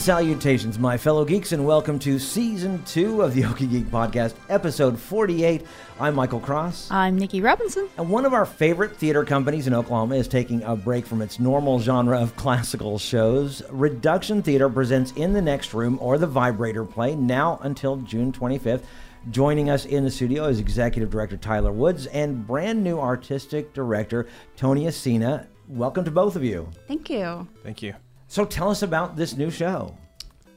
[0.00, 4.32] and salutations, my fellow geeks, and welcome to season two of the Okie Geek Podcast,
[4.48, 5.66] episode 48.
[5.98, 6.90] I'm Michael Cross.
[6.90, 7.86] I'm Nikki Robinson.
[7.98, 11.38] And one of our favorite theater companies in Oklahoma is taking a break from its
[11.38, 13.60] normal genre of classical shows.
[13.68, 18.84] Reduxion Theater presents In the Next Room or the Vibrator Play now until June 25th.
[19.30, 24.28] Joining us in the studio is Executive Director Tyler Woods and brand new Artistic Director
[24.56, 25.46] Tony Asina.
[25.68, 26.70] Welcome to both of you.
[26.88, 27.46] Thank you.
[27.62, 27.94] Thank you.
[28.30, 29.96] So tell us about this new show.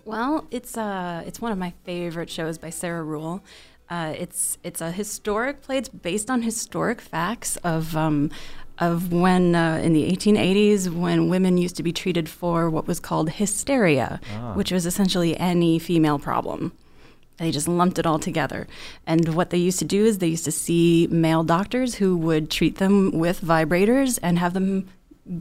[0.05, 3.41] Well, it's uh, it's one of my favorite shows by Sarah Ruhl.
[3.89, 5.77] Uh, it's it's a historic play.
[5.79, 8.29] It's based on historic facts of um,
[8.77, 12.99] of when uh, in the 1880s when women used to be treated for what was
[12.99, 14.53] called hysteria, Ah.
[14.53, 16.73] which was essentially any female problem.
[17.37, 18.67] They just lumped it all together.
[19.07, 22.51] And what they used to do is they used to see male doctors who would
[22.51, 24.87] treat them with vibrators and have them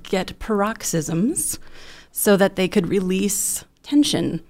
[0.02, 1.58] get paroxysms
[2.12, 4.42] so that they could release tension.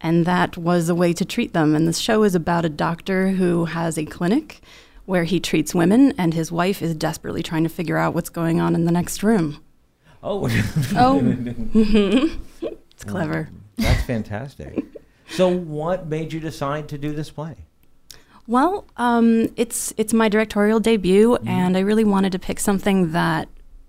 [0.00, 1.74] And that was a way to treat them.
[1.74, 4.60] And the show is about a doctor who has a clinic
[5.04, 8.60] where he treats women, and his wife is desperately trying to figure out what's going
[8.60, 9.62] on in the next room.
[10.22, 10.46] Oh,
[10.94, 11.20] Oh,
[11.74, 13.48] it's clever.
[13.76, 14.84] that's fantastic.
[15.30, 17.56] So, what made you decide to do this play?
[18.46, 23.48] Well, um, it's it's my directorial debut, and I really wanted to pick something that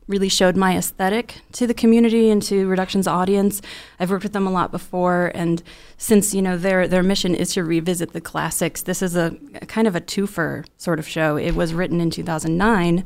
[0.09, 3.61] really showed my aesthetic to the community and to Reduxion's audience.
[3.99, 5.61] I've worked with them a lot before, and
[5.97, 9.65] since you know their their mission is to revisit the classics, this is a, a
[9.67, 11.37] kind of a twofer sort of show.
[11.37, 13.05] It was written in 2009,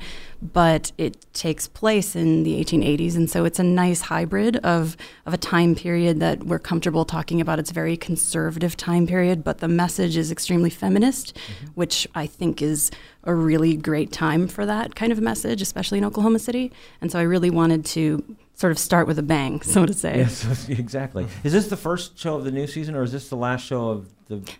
[0.52, 5.34] but it takes place in the 1880s, and so it's a nice hybrid of of
[5.34, 7.60] a time period that we're comfortable talking about.
[7.60, 11.68] It's a very conservative time period, but the message is extremely feminist, mm-hmm.
[11.76, 12.92] which I think is
[13.24, 16.72] a really great time for that kind of message, especially in Oklahoma City.
[17.00, 18.24] And so I really wanted to
[18.56, 20.18] sort of start with a bang, so to say.
[20.18, 21.28] Yes, exactly.
[21.44, 23.90] Is this the first show of the new season, or is this the last show
[23.90, 24.56] of the this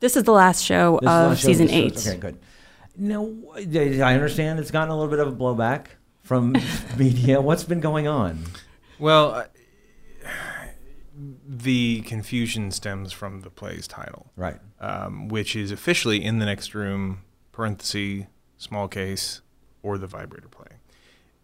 [0.00, 2.06] This is the last show is the of last show season the eight.
[2.06, 2.38] Okay, good.
[2.96, 5.86] Now, I understand it's gotten a little bit of a blowback
[6.22, 6.56] from
[6.98, 7.40] media.
[7.40, 8.44] What's been going on?
[8.98, 9.46] Well,
[11.46, 14.58] the confusion stems from the play's title, Right.
[14.80, 17.20] um, which is officially in the next room,
[17.52, 18.24] parenthesis,
[18.56, 19.40] small case,
[19.82, 20.76] or the vibrator play.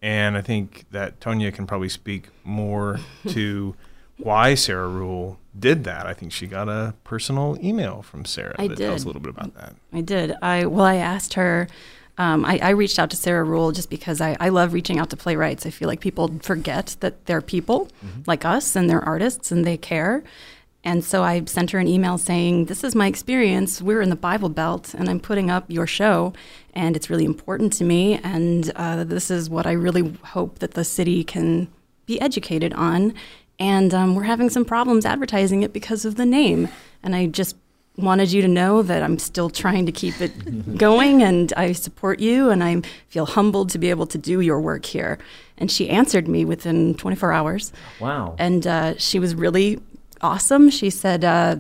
[0.01, 3.75] And I think that Tonya can probably speak more to
[4.19, 6.07] why Sarah Ruhl did that.
[6.07, 9.31] I think she got a personal email from Sarah I that tells a little bit
[9.31, 9.75] about that.
[9.93, 10.35] I did.
[10.43, 11.69] I well, I asked her.
[12.19, 15.09] Um, I, I reached out to Sarah Ruhl just because I, I love reaching out
[15.11, 15.65] to playwrights.
[15.67, 17.89] I feel like people forget that they're people
[18.27, 20.25] like us and they're artists and they care.
[20.83, 23.81] And so I sent her an email saying, This is my experience.
[23.81, 26.33] We're in the Bible Belt and I'm putting up your show
[26.75, 28.19] and it's really important to me.
[28.25, 31.69] And uh, this is what I really hope that the city can
[32.07, 33.15] be educated on.
[33.59, 36.69] And um, we're having some problems advertising it because of the name.
[37.03, 37.57] And I just
[37.97, 42.21] wanted you to know that I'm still trying to keep it going and I support
[42.21, 45.19] you and I feel humbled to be able to do your work here.
[45.57, 47.73] And she answered me within 24 hours.
[47.99, 48.37] Wow.
[48.39, 49.81] And uh, she was really
[50.21, 50.71] awesome.
[50.71, 51.57] She said, uh,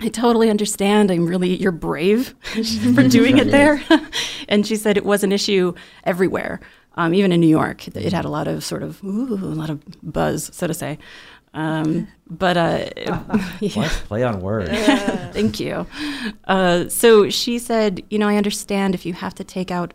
[0.00, 1.10] I totally understand.
[1.10, 2.34] I'm really, you're brave
[2.94, 3.82] for doing it there.
[4.48, 6.60] and she said it was an issue everywhere,
[6.96, 7.88] um, even in New York.
[7.88, 10.98] It had a lot of sort of, ooh, a lot of buzz, so to say.
[11.54, 12.90] Um, but uh,
[13.60, 13.88] yeah.
[14.06, 14.70] Play on words.
[15.32, 15.86] Thank you.
[16.44, 19.94] Uh, so she said, you know, I understand if you have to take out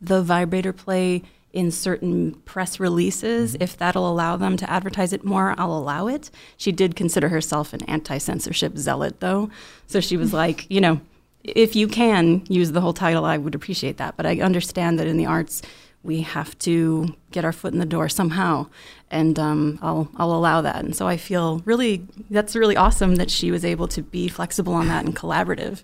[0.00, 1.22] the vibrator play
[1.52, 6.30] in certain press releases, if that'll allow them to advertise it more, I'll allow it.
[6.56, 9.50] She did consider herself an anti censorship zealot, though.
[9.86, 11.00] So she was like, you know,
[11.44, 14.16] if you can use the whole title, I would appreciate that.
[14.16, 15.62] But I understand that in the arts,
[16.02, 18.66] we have to get our foot in the door somehow,
[19.10, 20.84] and um, I'll I'll allow that.
[20.84, 24.74] And so I feel really that's really awesome that she was able to be flexible
[24.74, 25.82] on that and collaborative.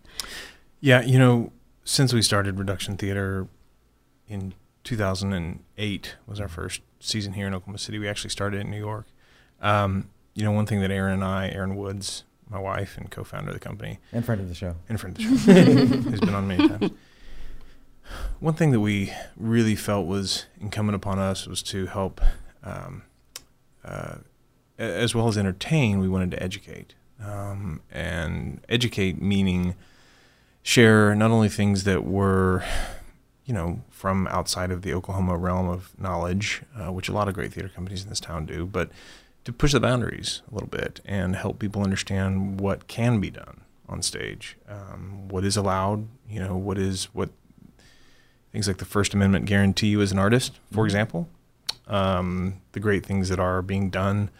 [0.80, 1.52] Yeah, you know,
[1.84, 3.48] since we started Reduxion Theater
[4.28, 4.54] in
[4.84, 7.98] 2008 was our first season here in Oklahoma City.
[7.98, 9.06] We actually started in New York.
[9.60, 13.48] Um, you know, one thing that Aaron and I, Aaron Woods, my wife and co-founder
[13.50, 14.76] of the company, And friend of the show.
[14.88, 15.62] and friend of the show,
[16.10, 16.90] who's been on many times.
[18.40, 22.20] One thing that we really felt was incumbent upon us was to help,
[22.62, 23.02] um,
[23.84, 24.16] uh,
[24.78, 25.98] as well as entertain.
[25.98, 26.94] We wanted to educate,
[27.24, 29.74] um, and educate meaning
[30.62, 32.64] share not only things that were,
[33.44, 37.34] you know, from outside of the Oklahoma realm of knowledge, uh, which a lot of
[37.34, 38.90] great theater companies in this town do, but
[39.44, 43.62] to push the boundaries a little bit and help people understand what can be done
[43.88, 47.30] on stage, um, what is allowed, you know, what is what
[48.52, 51.28] things like the First Amendment guarantee you as an artist, for example,
[51.86, 54.30] um, the great things that are being done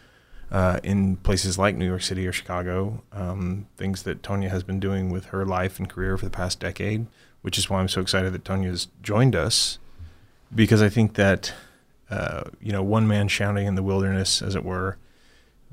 [0.51, 4.81] uh, in places like New York City or Chicago, um, things that Tonya has been
[4.81, 7.07] doing with her life and career for the past decade,
[7.43, 9.79] which is why I'm so excited that Tonya's joined us,
[10.55, 11.53] because I think that
[12.11, 14.97] uh, you know one man shouting in the wilderness, as it were,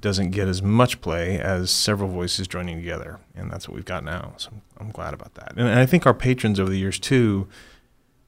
[0.02, 4.04] doesn't get as much play as several voices joining together, and that's what we've got
[4.04, 4.34] now.
[4.36, 7.00] So I'm, I'm glad about that, and, and, I think our patrons over the years
[7.00, 7.48] too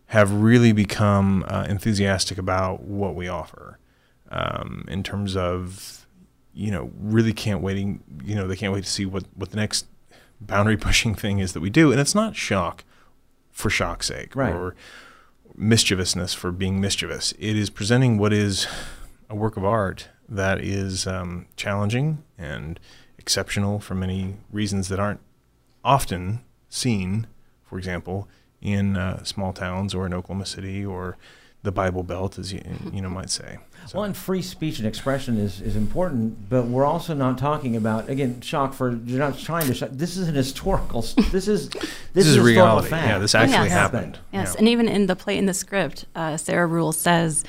[0.08, 3.78] have really become uh, enthusiastic about what we offer
[4.30, 5.98] um, in terms of
[6.58, 9.58] you know, really can't waiting, you know, they can't wait to see what, what the
[9.58, 9.86] next
[10.42, 11.92] boundary pushing thing is that we do.
[11.92, 12.84] And it's not shock
[13.52, 14.54] for shock's sake right.
[14.54, 14.76] or
[15.56, 17.32] mischievousness for being mischievous.
[17.38, 18.68] It is presenting what is
[19.30, 22.80] a work of art that is um, challenging and
[23.20, 25.20] exceptional for many reasons that aren't
[25.84, 27.28] often seen,
[27.64, 28.28] for example,
[28.62, 31.18] in uh, small towns or in Oklahoma City or
[31.64, 32.62] the Bible Belt, as you,
[32.94, 33.58] you know might say.
[33.88, 34.00] So.
[34.00, 38.10] Well, and free speech and expression is, is important, but we're also not talking about
[38.10, 39.74] again shock for you're not trying to.
[39.74, 41.02] Shock, this is an historical.
[41.02, 42.90] This is this, this is, is reality.
[42.90, 43.08] Fact.
[43.08, 43.72] Yeah, this actually yes.
[43.72, 44.20] happened.
[44.34, 44.60] Yes, yeah.
[44.60, 47.44] and even in the play in the script, uh, Sarah Ruhl says.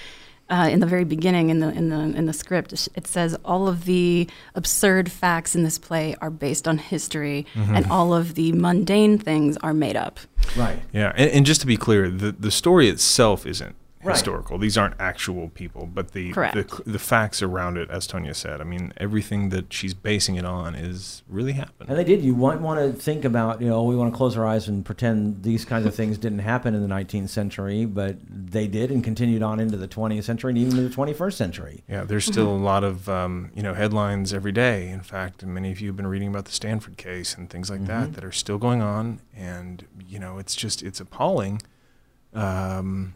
[0.50, 3.68] Uh, in the very beginning, in the in the in the script, it says all
[3.68, 7.74] of the absurd facts in this play are based on history, mm-hmm.
[7.74, 10.18] and all of the mundane things are made up.
[10.56, 10.78] Right.
[10.90, 14.14] Yeah, and, and just to be clear, the the story itself isn't right.
[14.14, 14.58] historical.
[14.58, 18.60] These aren't actual people, but the, the, the facts around it, as Tonya said.
[18.60, 21.90] I mean, everything that she's basing it on is really happened.
[21.90, 22.22] And they did.
[22.22, 24.84] You might want to think about, you know, we want to close our eyes and
[24.84, 29.02] pretend these kinds of things didn't happen in the 19th century, but they did, and
[29.02, 31.84] continued on into the 20th century and even to the 21st century.
[31.88, 32.62] Yeah, there's still mm-hmm.
[32.62, 34.88] a lot of um, you know headlines every day.
[34.88, 37.80] In fact, many of you have been reading about the Stanford case and things like
[37.80, 37.88] mm-hmm.
[37.88, 41.62] that that are still going on, and you know, it's just it's appalling.
[42.34, 43.14] Um,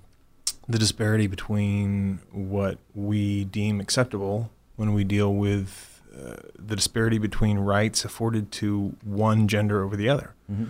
[0.69, 7.59] the disparity between what we deem acceptable when we deal with uh, the disparity between
[7.59, 10.35] rights afforded to one gender over the other.
[10.51, 10.67] Mm-hmm.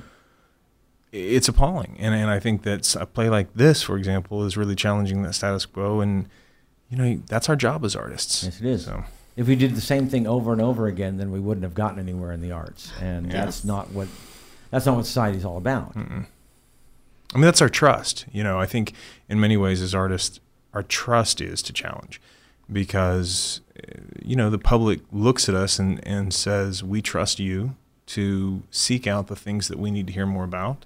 [1.13, 4.75] It's appalling, and and I think that a play like this, for example, is really
[4.75, 6.27] challenging that status quo, and
[6.89, 8.45] you know that's our job as artists.
[8.45, 8.85] Yes, it is.
[8.87, 9.05] So.
[9.37, 11.99] If we did the same thing over and over again, then we wouldn't have gotten
[11.99, 14.09] anywhere in the arts, and that's not what
[14.71, 15.95] that's not what society's all about.
[15.95, 16.27] Mm-mm.
[17.33, 18.27] I mean, that's our trust.
[18.33, 18.93] You know, I think
[19.29, 20.41] in many ways as artists,
[20.75, 22.21] our trust is to challenge
[22.71, 27.77] because, uh, you know, the public looks at us and, and says, we trust you
[28.07, 30.85] to seek out the things that we need to hear more about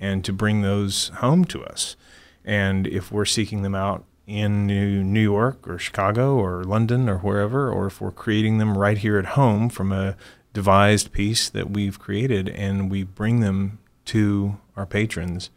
[0.00, 1.96] and to bring those home to us.
[2.44, 7.70] And if we're seeking them out in New York or Chicago or London or wherever,
[7.70, 10.16] or if we're creating them right here at home from a
[10.52, 15.50] devised piece that we've created and we bring them to our patrons,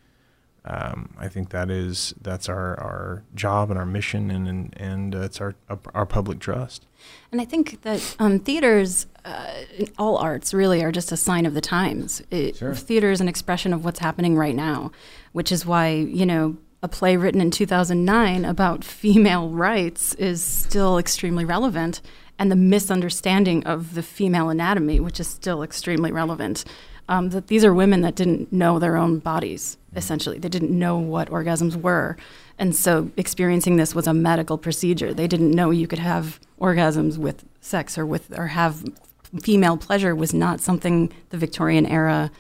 [0.70, 5.16] um, I think that is that's our, our job and our mission, and and, and
[5.16, 5.56] uh, it's our
[5.96, 6.86] our public trust.
[7.32, 9.64] And I think that um, theaters, uh,
[9.98, 12.22] all arts, really are just a sign of the times.
[12.30, 12.76] It, sure.
[12.76, 14.92] Theater is an expression of what's happening right now,
[15.32, 21.00] which is why you know a play written in 2009 about female rights is still
[21.00, 22.00] extremely relevant,
[22.38, 26.64] and the misunderstanding of the female anatomy, which is still extremely relevant.
[27.10, 30.38] Um, that these are women that didn't know their own bodies essentially.
[30.38, 32.18] They didn't know what orgasms were.
[32.58, 35.14] And so experiencing this was a medical procedure.
[35.14, 38.86] They didn't know you could have orgasms with sex or with or have
[39.42, 42.32] female pleasure was not something the Victorian era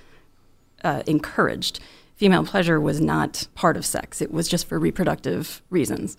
[0.83, 1.79] uh, encouraged.
[2.15, 4.21] Female pleasure was not part of sex.
[4.21, 6.17] It was just for reproductive reasons.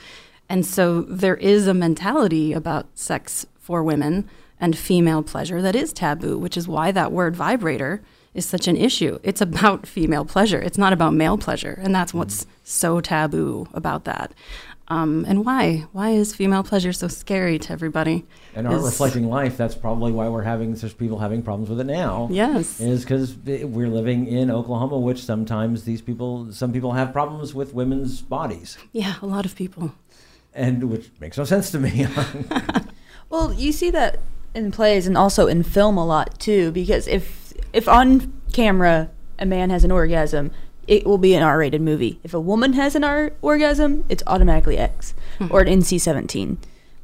[0.48, 4.28] And so there is a mentality about sex for women
[4.58, 8.02] and female pleasure that is taboo, which is why that word vibrator
[8.34, 9.18] is such an issue.
[9.22, 10.60] It's about female pleasure.
[10.60, 14.32] It's not about male pleasure, and that's what's so taboo about that.
[14.88, 15.86] Um, and why?
[15.92, 18.26] Why is female pleasure so scary to everybody?
[18.56, 19.56] And our reflecting life.
[19.56, 22.28] That's probably why we're having such people having problems with it now.
[22.30, 27.54] Yes, is because we're living in Oklahoma, which sometimes these people, some people have problems
[27.54, 28.78] with women's bodies.
[28.92, 29.94] Yeah, a lot of people.
[30.52, 32.08] And which makes no sense to me.
[33.30, 34.18] well, you see that
[34.56, 39.46] in plays and also in film a lot too, because if if on camera a
[39.46, 40.50] man has an orgasm,
[40.86, 42.20] it will be an R-rated movie.
[42.24, 45.52] If a woman has an R orgasm, it's automatically X mm-hmm.
[45.52, 46.56] or an NC-17.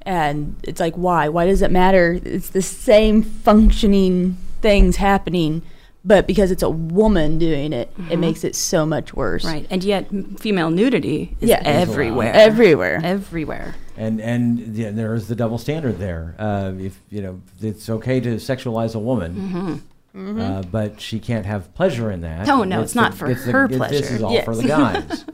[0.03, 1.29] And it's like, why?
[1.29, 2.21] Why does it matter?
[2.25, 5.63] It's the same functioning things happening,
[6.05, 8.13] but because it's a woman doing it, mm-hmm.
[8.13, 9.45] it makes it so much worse.
[9.45, 9.67] Right.
[9.71, 10.09] And yet,
[10.39, 11.61] female nudity is yeah.
[11.65, 12.33] everywhere.
[12.33, 13.01] Everywhere.
[13.03, 13.75] Everywhere.
[13.97, 16.35] And and yeah, there is the double standard there.
[16.39, 19.35] Uh, if you know, it's okay to sexualize a woman.
[19.35, 19.77] Mm-hmm
[20.17, 20.41] Mm-hmm.
[20.41, 22.47] Uh, but she can't have pleasure in that.
[22.47, 24.01] No, no, it's, it's not the, for it's her the, pleasure.
[24.01, 24.45] This is all yes.
[24.45, 25.27] for the guys.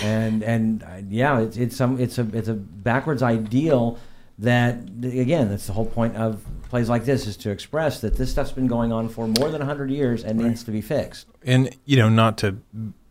[0.00, 3.98] and and uh, yeah, it's it's some it's a it's a backwards ideal
[4.38, 8.30] that again, that's the whole point of plays like this is to express that this
[8.30, 11.26] stuff's been going on for more than 100 years and needs to be fixed.
[11.42, 12.58] And you know, not to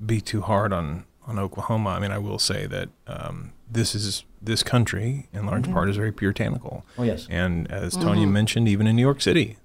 [0.06, 1.90] be too hard on on Oklahoma.
[1.90, 5.98] I mean, I will say that um, this is this country in large part is
[5.98, 6.86] very puritanical.
[6.98, 7.28] Oh, yes.
[7.30, 9.58] And as Tonya mentioned, even in New York City,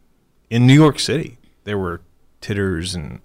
[0.50, 2.00] in New York City, there were
[2.40, 3.21] titters and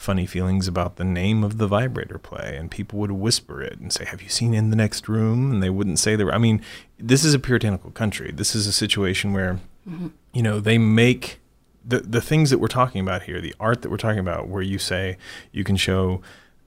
[0.00, 3.92] funny feelings about the name of the vibrator play, and people would whisper it and
[3.92, 6.34] say, "Have you seen In the Next Room?" And they wouldn't say they were.
[6.34, 6.62] I mean,
[6.98, 8.32] this is a puritanical country.
[8.32, 10.08] This is a situation where, mm-hmm.
[10.32, 11.38] you know, they make
[11.84, 14.62] the the things that we're talking about here, the art that we're talking about, where
[14.62, 15.16] you say
[15.52, 16.22] you can show.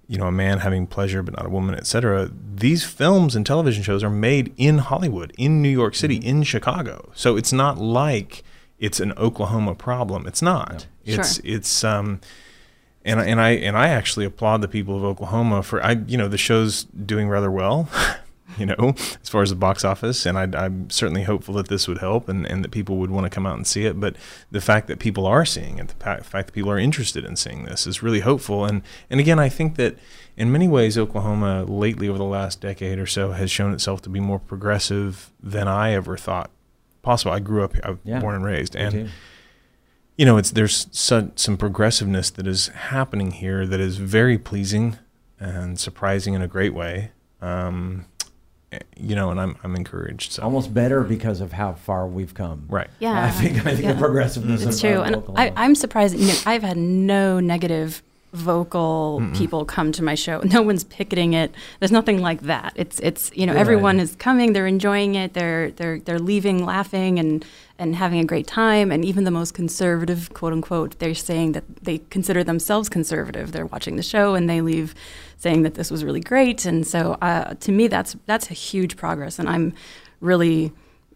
[0.05, 2.29] You know, a man having pleasure, but not a woman, etc.
[2.55, 6.27] These films and television shows are made in Hollywood, in New York City, mm-hmm.
[6.27, 7.10] in Chicago.
[7.15, 8.43] So it's not like
[8.79, 10.27] it's an Oklahoma problem.
[10.27, 10.81] It's not.
[10.81, 10.89] Sure.
[11.05, 12.19] It's it's um,
[13.05, 16.17] and I- and I and I actually applaud the people of Oklahoma for I you
[16.17, 17.89] know the show's doing rather well,
[18.57, 21.88] you know as far as the box office, and I, I'm certainly hopeful that this
[21.88, 24.00] would help and, and that people would want to come out and see it.
[24.00, 24.15] But
[24.51, 27.65] the fact that people are seeing it, the fact that people are interested in seeing
[27.65, 28.63] this is really hopeful.
[28.65, 29.98] And and again, I think that
[30.38, 34.10] in many ways Oklahoma lately over the last decade or so has shown itself to
[34.10, 36.50] be more progressive than I ever thought
[37.01, 37.33] possible.
[37.33, 38.19] I grew up, I was Yeah.
[38.22, 39.07] born and raised, and too.
[40.17, 44.98] You know, it's there's some, some progressiveness that is happening here that is very pleasing
[45.39, 47.12] and surprising in a great way.
[47.41, 48.05] Um,
[48.72, 50.34] eh, you know, and I'm I'm encouraged.
[50.34, 52.65] So Almost better because of how far we've come.
[52.70, 53.93] right, Yeah, I think I think yeah.
[53.93, 56.15] the progressiveness It's of, true, of and I, I'm surprised.
[56.17, 58.01] You know, I've had no negative
[58.33, 60.41] vocal people come to my show.
[60.53, 61.53] No one's picketing it.
[61.79, 62.73] There's nothing like that.
[62.75, 64.53] It's it's you know Good everyone is coming.
[64.53, 65.33] They're enjoying it.
[65.33, 67.43] They're they're they're leaving laughing and
[67.79, 68.91] and having a great time.
[68.91, 73.51] And even the most conservative, quote unquote, they're saying that they consider themselves conservative.
[73.51, 74.93] They're watching the show and they leave
[75.37, 76.65] saying that this was really great.
[76.65, 79.39] And so uh, to me, that's that's a huge progress.
[79.39, 79.73] And I'm
[80.19, 80.71] really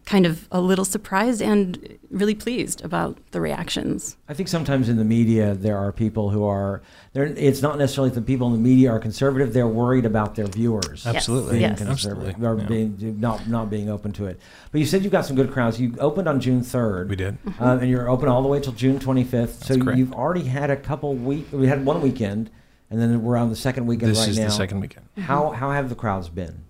[0.08, 4.16] kind of a little surprised and really pleased about the reactions.
[4.26, 6.80] I think sometimes in the media there are people who are
[7.12, 7.24] there.
[7.26, 10.46] It's not necessarily that the people in the media are conservative; they're worried about their
[10.46, 11.06] viewers.
[11.06, 11.78] absolutely, Yes.
[11.78, 12.66] being conservative absolutely, or yeah.
[12.96, 14.40] being not not being open to it.
[14.72, 15.78] But you said you've got some good crowds.
[15.78, 17.10] You opened on June third.
[17.10, 17.36] we did.
[17.60, 19.62] uh, and you're open all the way till June 25th.
[19.66, 19.98] So That's correct.
[19.98, 21.48] you've already had a couple week.
[21.52, 22.48] We had one weekend,
[22.90, 25.04] and then we're on the second weekend This right is the second weekend.
[25.18, 26.64] How how have the crowds been?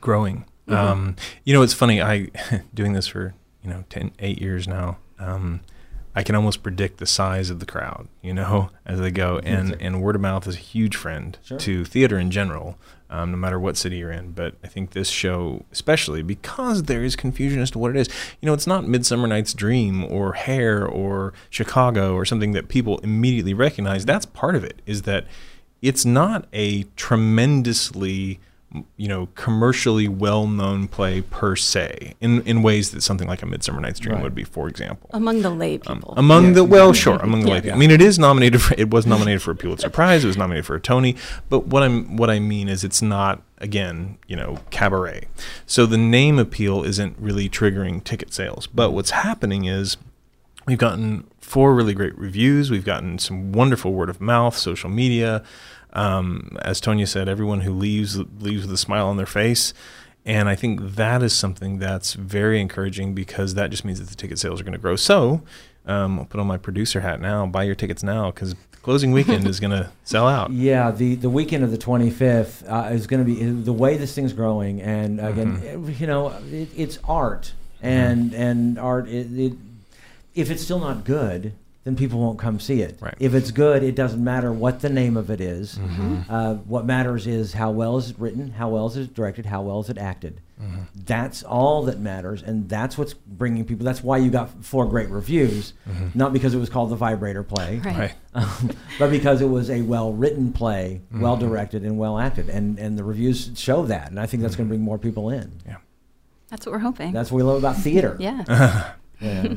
[0.00, 0.44] growing.
[0.68, 2.00] Um, you know, it's funny.
[2.02, 2.28] I
[2.74, 4.98] doing this for you know 10, 8 years now.
[5.18, 5.60] Um,
[6.14, 8.08] I can almost predict the size of the crowd.
[8.22, 11.58] You know, as they go, and and word of mouth is a huge friend Sure.
[11.58, 12.78] to theater in general,
[13.10, 14.32] um, no matter what city you're in.
[14.32, 18.08] But I think this show, especially because there is confusion as to what it is.
[18.40, 22.98] You know, it's not Midsummer Night's Dream or Hair or Chicago or something that people
[23.00, 24.04] immediately recognize.
[24.06, 24.80] That's part of it.
[24.86, 25.26] Is that
[25.82, 28.40] it's not a tremendously
[28.96, 33.80] you know commercially well-known play per se in in ways that something like a midsummer
[33.80, 34.24] night's dream Right.
[34.24, 36.14] would be for example Among the lay um, people.
[36.16, 37.54] among Yes, the well sure among the Yeah.
[37.54, 40.26] late i mean it is nominated for it was nominated for a pulitzer prize it
[40.26, 41.16] was nominated for a tony
[41.48, 45.28] but what i'm what i mean is it's not again you know cabaret
[45.64, 49.96] so the name appeal isn't really triggering ticket sales but what's happening is
[50.68, 52.72] We've gotten four really great reviews.
[52.72, 55.44] We've gotten some wonderful word of mouth, social media.
[55.96, 59.72] Um, as Tonya said, everyone who leaves leaves with a smile on their face.
[60.24, 64.16] And I think that is something that's very encouraging because that just means that the
[64.16, 64.96] ticket sales are going to grow.
[64.96, 65.42] So
[65.86, 67.46] um, I'll put on my producer hat now.
[67.46, 70.50] Buy your tickets now because closing weekend is going to sell out.
[70.50, 74.14] Yeah, the, the weekend of the 25th uh, is going to be the way this
[74.16, 75.88] thing's growing, and again, Mm-hmm.
[75.90, 79.08] it- you know, it, it's art, and and art.
[79.08, 79.52] It,
[80.34, 81.52] if it's still not good,
[81.86, 82.98] then people won't come see it.
[83.00, 83.14] Right.
[83.20, 85.76] If it's good, it doesn't matter what the name of it is.
[85.78, 86.20] Mm-hmm.
[86.28, 89.62] Uh, what matters is how well is it written, how well is it directed, how
[89.62, 90.40] well is it acted.
[90.60, 90.80] Mm-hmm.
[91.04, 93.84] That's all that matters, and that's what's bringing people.
[93.84, 96.18] That's why you got four great reviews, Mm-hmm.
[96.18, 97.96] not because it was called the Vibrator Play Right.
[97.96, 98.14] Right.
[98.34, 101.20] um, but because it was a well written play, Mm-hmm.
[101.22, 104.54] well directed, and well acted, and and the reviews show that, and I think that's
[104.54, 104.62] Mm-hmm.
[104.62, 105.52] going to bring more people in.
[105.64, 105.76] Yeah.
[106.48, 107.12] That's what we're hoping.
[107.12, 108.16] That's what we love about theater.
[108.18, 108.92] yeah.
[109.20, 109.54] Yeah.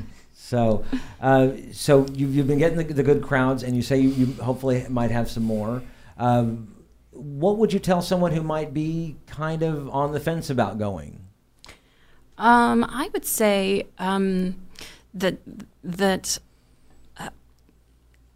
[0.49, 0.83] So,
[1.21, 4.33] uh, so you've, you've been getting the, the good crowds, and you say you, you
[4.41, 5.83] hopefully might have some more.
[6.17, 6.75] Um,
[7.11, 11.19] what would you tell someone who might be kind of on the fence about going?
[12.39, 14.55] Um, I would say um,
[15.13, 15.37] that
[15.83, 16.39] that
[17.17, 17.29] uh,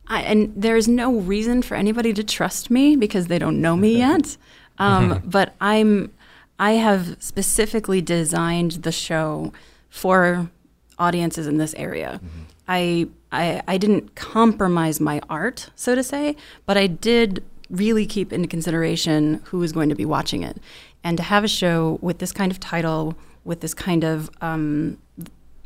[0.05, 3.97] I, and there's no reason for anybody to trust me because they don't know me
[3.97, 4.37] yet.
[4.77, 6.11] Um, but I'm
[6.59, 9.51] I have specifically designed the show
[9.89, 10.51] for
[10.97, 12.21] audiences in this area.
[12.67, 16.35] I, I I didn't compromise my art, so to say,
[16.65, 20.57] but I did really keep into consideration who is going to be watching it.
[21.03, 24.97] And to have a show with this kind of title, with this kind of um,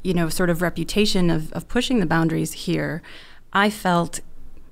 [0.02, 3.02] you know sort of reputation of, of pushing the boundaries here,
[3.54, 4.22] I felt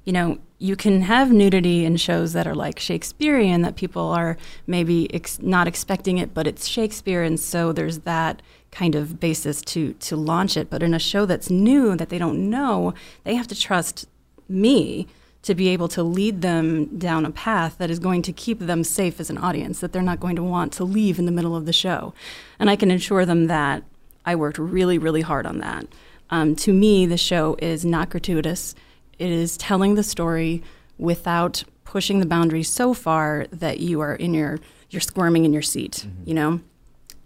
[0.06, 4.38] you know you can have nudity in shows that are like Shakespearean that people are
[4.66, 8.42] maybe ex- not expecting it, but it's Shakespeare, and so there's that
[8.76, 10.70] kind of basis to to launch it.
[10.70, 14.08] But in a show that's new that they don't know, they have to trust
[14.48, 15.08] me
[15.44, 18.84] to be able to lead them down a path that is going to keep them
[18.84, 21.56] safe as an audience, that they're not going to want to leave in the middle
[21.56, 22.14] of the show.
[22.60, 23.84] And I can assure them that
[24.26, 25.86] I worked really, really hard on that.
[26.32, 28.74] Um, to me, the show is not gratuitous.
[29.20, 30.64] It is telling the story
[30.98, 35.62] without pushing the boundaries so far that you are in your you're squirming in your
[35.62, 36.08] seat.
[36.26, 36.60] You know,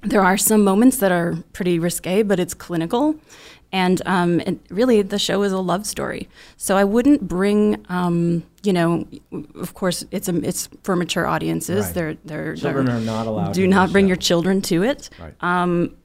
[0.02, 3.16] there are some moments that are pretty risque, but it's clinical,
[3.72, 6.28] and um, it, really the show is a love story.
[6.58, 9.06] So I wouldn't bring, um, you know,
[9.56, 11.86] of course it's a, it's for mature audiences.
[11.86, 11.94] Right.
[11.94, 14.10] They're they're Children they're- are not allowed Do not bring show.
[14.10, 15.10] your children to it.
[15.20, 15.34] Right.
[15.42, 15.96] Um,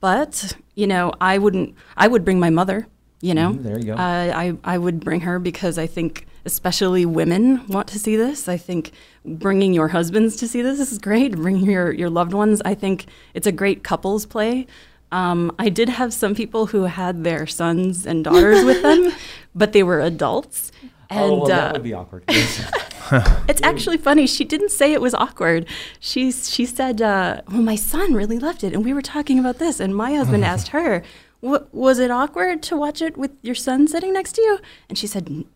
[0.00, 1.74] but you know, I wouldn't.
[1.96, 2.86] I would bring my mother.
[3.20, 3.94] You know, Mhm, there you go.
[3.94, 3.96] Uh,
[4.34, 8.48] I I would bring her because I think especially women want to see this.
[8.48, 8.90] I think
[9.24, 11.36] bringing your husbands to see this, is great.
[11.36, 12.62] Bringing your your loved ones.
[12.64, 14.66] I think it's a great couples play.
[15.12, 19.12] Um, I did have some people who had their sons and daughters with them,
[19.54, 20.72] but they were adults.
[21.10, 22.24] And oh, well, that uh, would be awkward.
[22.28, 24.26] it's actually funny.
[24.26, 25.66] She didn't say it was awkward.
[26.00, 29.58] She she said, uh, "Well, my son really loved it, and we were talking about
[29.58, 31.02] this." And my husband asked her,
[31.40, 34.98] "Wa- "Was it awkward to watch it with your son sitting next to you?" And
[34.98, 35.46] she said, "N-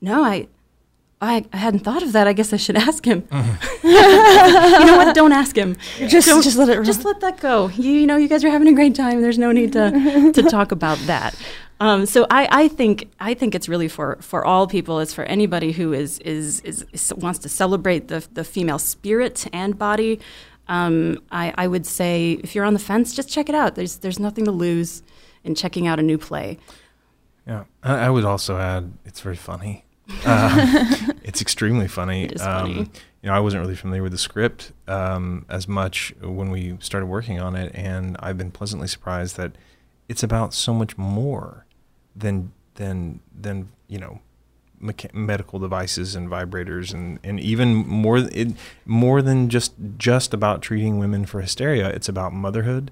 [0.00, 0.48] "No, I."
[1.22, 2.26] I, I hadn't thought of that.
[2.26, 3.28] I guess I should ask him.
[3.84, 5.14] you know what?
[5.14, 5.76] Don't ask him.
[6.08, 7.68] Just- Don't- just let it Just let that go.
[7.68, 9.20] You, you know, you guys are having a great time.
[9.20, 11.34] There's no need to to talk about that.
[11.78, 14.98] Um, so I, I think I think it's really for, for all people.
[15.00, 19.46] It's for anybody who is is, is, is wants to celebrate the the female spirit
[19.52, 20.20] and body.
[20.68, 23.74] Um, I, I would say if you're on the fence, just check it out.
[23.74, 25.02] There's there's nothing to lose
[25.44, 26.56] in checking out a new play.
[27.46, 29.84] Yeah, I, I would also add it's very funny.
[30.24, 32.24] Uh, it's extremely funny.
[32.24, 32.78] It is Um, funny.
[33.22, 37.06] you know, I wasn't really familiar with the script um, as much when we started
[37.06, 39.52] working on it, and I've been pleasantly surprised that
[40.08, 41.66] it's about so much more
[42.16, 44.20] than than than you know
[44.82, 48.48] mecha- medical devices and vibrators and, and even more it,
[48.86, 51.88] more than just just about treating women for hysteria.
[51.90, 52.90] It's about motherhood.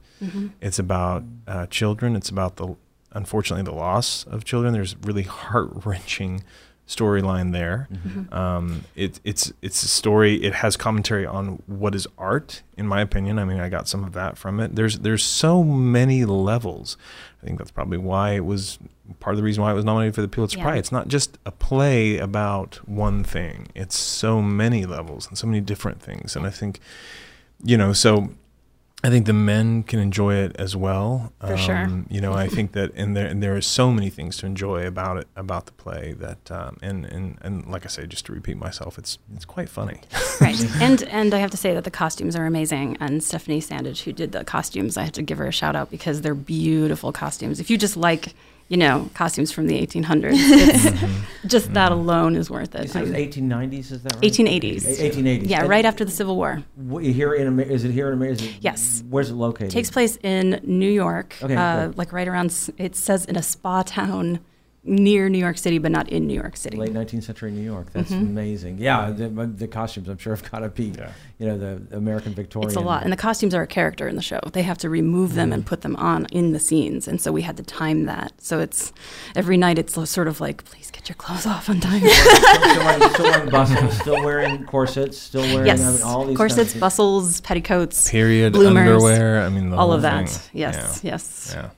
[0.61, 2.15] It's about uh, children.
[2.17, 2.77] It's about the
[3.13, 4.73] unfortunately the loss of children.
[4.75, 6.45] There's really heart-wrenching
[6.89, 7.87] storyline there.
[8.33, 13.01] Um, it, it's it's a story it has commentary on what is art in my
[13.03, 13.39] opinion.
[13.39, 14.75] I mean i got some of that from it.
[14.75, 16.97] There's there's so many levels.
[17.43, 18.79] I think that's probably why it was
[19.21, 20.65] part of the reason why it was nominated for the pulitzer Yeah.
[20.65, 20.79] prize.
[20.81, 23.69] It's not just a play about one thing.
[23.75, 26.35] It's so many levels and so many different things.
[26.37, 26.81] And i think
[27.63, 28.31] you know so
[29.05, 31.33] I think the men can enjoy it as well.
[31.41, 31.89] For sure.
[32.09, 34.87] You know, I think that, and there and there are so many things to enjoy
[34.87, 38.33] about it, about the play that, um, and and and like I say, just to
[38.33, 40.01] repeat myself, it's it's quite funny.
[40.41, 44.03] right and and i have to say that the costumes are amazing and stephanie sandage
[44.03, 47.13] who did the costumes i have to give her a shout out because they're beautiful
[47.13, 48.35] costumes if you just like
[48.69, 53.09] you know costumes from the 1800s it's just that alone is worth You it said
[53.09, 54.23] it 1890s, is that right?
[54.25, 54.83] 1880s.
[54.85, 55.49] 1880s.
[55.49, 56.63] yeah And right after the civil war
[57.01, 58.45] Here in Amer- is it here in America?
[58.61, 59.03] Yes.
[59.09, 59.71] Where's it located?
[59.71, 63.83] takes place in new york Okay, uh, like right around it says in a spa
[63.83, 64.41] town
[64.89, 67.93] near new york city but not in new york city Late 19th century New York.
[67.93, 68.21] That's Mhm.
[68.23, 68.79] amazing.
[68.79, 71.11] Yeah, the, the costumes I'm sure have got to be, Yeah.
[71.39, 72.69] you know, the American Victorian.
[72.71, 73.03] It's a lot.
[73.05, 74.41] And the costumes are a character in the show.
[74.53, 75.55] They have to remove them Mm.
[75.55, 77.07] and put them on in the scenes.
[77.09, 78.33] And so we had to time that.
[78.39, 78.93] So it's
[79.37, 82.01] every night it's sort of like, please get your clothes off on time.
[82.07, 86.03] still, wearing, still wearing bustles, still wearing corsets, still wearing I mean, yes.
[86.03, 89.43] all these Corsets, kinds of- bustles, petticoats, Period bloomers, underwear.
[89.43, 90.29] I mean, the all whole of that.
[90.29, 90.51] thing.
[90.61, 91.53] Yes, yes.
[91.55, 91.71] Yeah.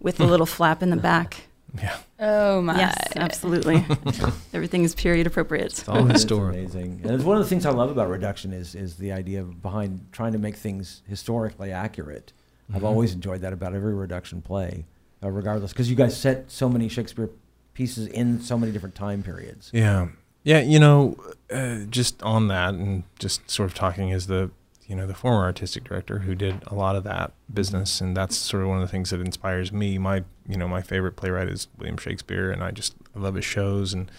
[0.00, 1.42] With a little flap in the back.
[1.82, 1.96] Yeah.
[2.20, 2.78] Oh my.
[2.78, 3.84] Yes, absolutely.
[4.54, 5.66] Everything is period appropriate.
[5.66, 6.48] It's all It's historical.
[6.58, 7.00] amazing.
[7.04, 10.06] And it's one of the things I love about Reduxion is is the idea behind
[10.12, 12.32] trying to make things historically accurate.
[12.74, 12.86] I've Mhm.
[12.86, 14.86] always enjoyed that about every Reduxion play,
[15.22, 17.30] uh, regardless, because you guys set so many Shakespeare
[17.74, 19.70] pieces in so many different time periods.
[19.72, 20.08] Yeah,
[20.44, 20.60] yeah.
[20.60, 21.16] You know,
[21.52, 24.50] uh, just on that, and just sort of talking as the
[24.86, 28.36] you know the former artistic director who did a lot of that business, and that's
[28.36, 29.98] sort of one of the things that inspires me.
[29.98, 33.44] My you know my favorite playwright is William Shakespeare, and I just I love his
[33.44, 34.10] shows and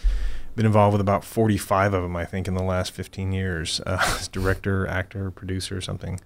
[0.56, 4.00] been involved with about 45 of them, I think, in the last 15 years, uh,
[4.20, 6.20] as director, actor, producer, or something.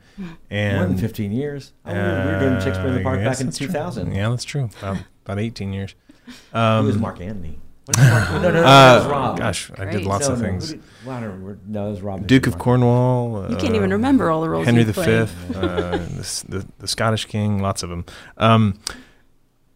[0.50, 1.74] And More than 15 years.
[1.86, 3.68] Remember we were doing Shakespeare in the uh, Park yes, back in that's true.
[3.68, 4.14] 2000.
[4.16, 4.70] Yeah, that's true.
[4.80, 5.96] About, about 18 years.
[6.26, 7.60] Who was Um, Mark Antony?
[7.86, 9.38] What is Mark- no, no, no, Uh, that was Rob.
[9.40, 10.06] gosh, I did Great.
[10.06, 10.70] lots No, of things.
[10.70, 12.28] who did- well, I don't know, no, it was Rob.
[12.28, 13.48] Duke of Cornwall.
[13.50, 16.88] You can't even remember all the roles Henry you V, uh, the, s- the the
[16.88, 18.06] Scottish King, lots of them.
[18.38, 18.78] Um,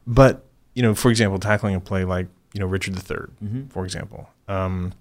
[0.08, 3.72] but you know, for example, tackling a play like you know Richard III, Mhm.
[3.72, 4.30] for example.
[4.48, 4.94] Um,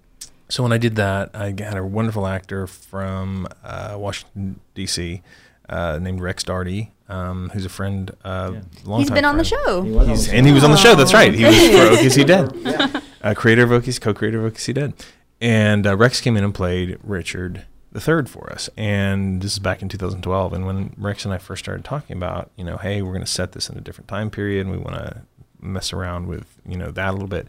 [0.48, 5.22] so when I did that, I had a wonderful actor from uh, Washington D.C.
[5.68, 8.10] Uh, named Rex Darty, um, who's a friend.
[8.24, 8.60] Uh, Yeah.
[8.84, 9.82] longtime He's been on the show.
[9.82, 10.94] He was on He's, the and he was on the show.
[10.94, 11.34] That's right.
[11.34, 13.00] He was for OKC Dead Yeah.
[13.22, 14.94] uh, creator of OKC, co-creator of OKC Dead,
[15.40, 18.68] and uh, Rex came in and played Richard the Third for us.
[18.76, 20.52] And this is back in 2012.
[20.52, 23.30] And when Rex and I first started talking about, you know, hey, we're going to
[23.30, 25.22] set this in a different time period, and we want to
[25.60, 27.46] mess around with, you know, that a little bit.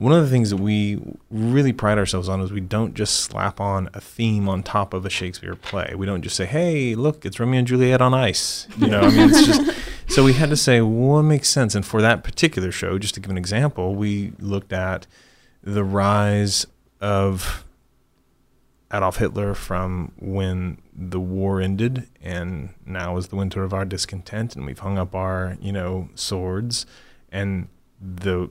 [0.00, 0.98] One of the things that we
[1.30, 5.04] really pride ourselves on is we don't just slap on a theme on top of
[5.04, 5.92] a Shakespeare play.
[5.94, 9.10] We don't just say, "Hey, look, it's Romeo and Juliet on ice." You know, I
[9.10, 9.60] mean, it's just
[10.08, 11.74] so we had to say well, what makes sense.
[11.74, 15.06] And for that particular show, just to give an example, we looked at
[15.62, 16.66] the rise
[17.02, 17.66] of
[18.90, 24.56] Adolf Hitler from when the war ended and now is the winter of our discontent
[24.56, 26.86] and we've hung up our, you know, swords
[27.30, 27.68] and
[28.00, 28.50] the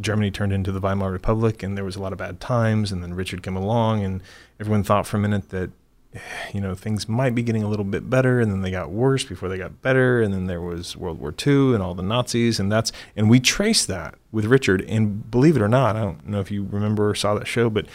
[0.00, 3.02] Germany turned into the Weimar Republic and there was a lot of bad times and
[3.02, 4.22] then Richard came along and
[4.60, 5.70] everyone thought for a minute that
[6.52, 9.24] you know things might be getting a little bit better and then they got worse
[9.24, 12.60] before they got better and then there was World War II and all the Nazis
[12.60, 16.26] and that's and we trace that with Richard and believe it or not I don't
[16.26, 17.86] know if you remember or saw that show but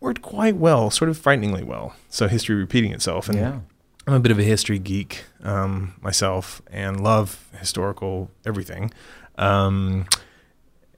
[0.00, 3.60] worked quite well sort of frighteningly well so history repeating itself and Yeah.
[4.06, 8.92] I'm a bit of a history geek um, myself and love historical everything.
[9.38, 10.04] Um,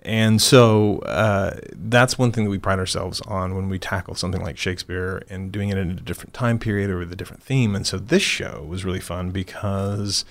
[0.06, 4.40] and so uh, that's one thing that we pride ourselves on when we tackle something
[4.40, 7.74] like Shakespeare and doing it in a different time period or with a different theme.
[7.74, 10.24] And so this show was really fun because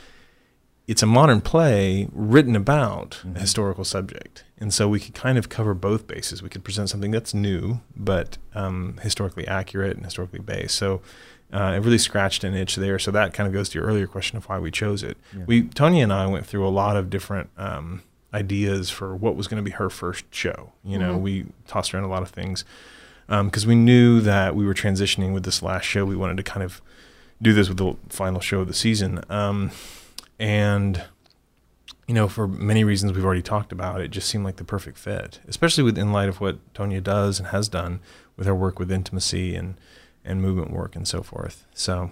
[0.87, 4.45] it's a modern play written about a historical subject.
[4.57, 6.41] And so we could kind of cover both bases.
[6.41, 10.75] We could present something that's new, but um, historically accurate and historically based.
[10.75, 11.01] So
[11.51, 12.97] uh, it really scratched an itch there.
[12.97, 15.17] So that kind of goes to your earlier question of why we chose it.
[15.35, 15.43] Yeah.
[15.45, 18.03] We, Tonya and I went through a lot of different um,
[18.35, 20.71] ideas for what was going to be her first show.
[20.83, 21.21] You know, Mhm.
[21.21, 22.63] we tossed around a lot of things
[23.27, 26.05] because we knew that we were transitioning with this last show.
[26.05, 26.81] We wanted to kind of
[27.41, 29.21] do this with the final show of the season.
[29.29, 29.71] Um,
[30.39, 31.03] and
[32.07, 34.97] you know, for many reasons we've already talked about, it just seemed like the perfect
[34.99, 37.99] fit, especially with in light of what Tonya does and has done
[38.37, 39.75] with her work with intimacy and
[40.23, 41.65] and movement work and so forth.
[41.73, 42.11] So,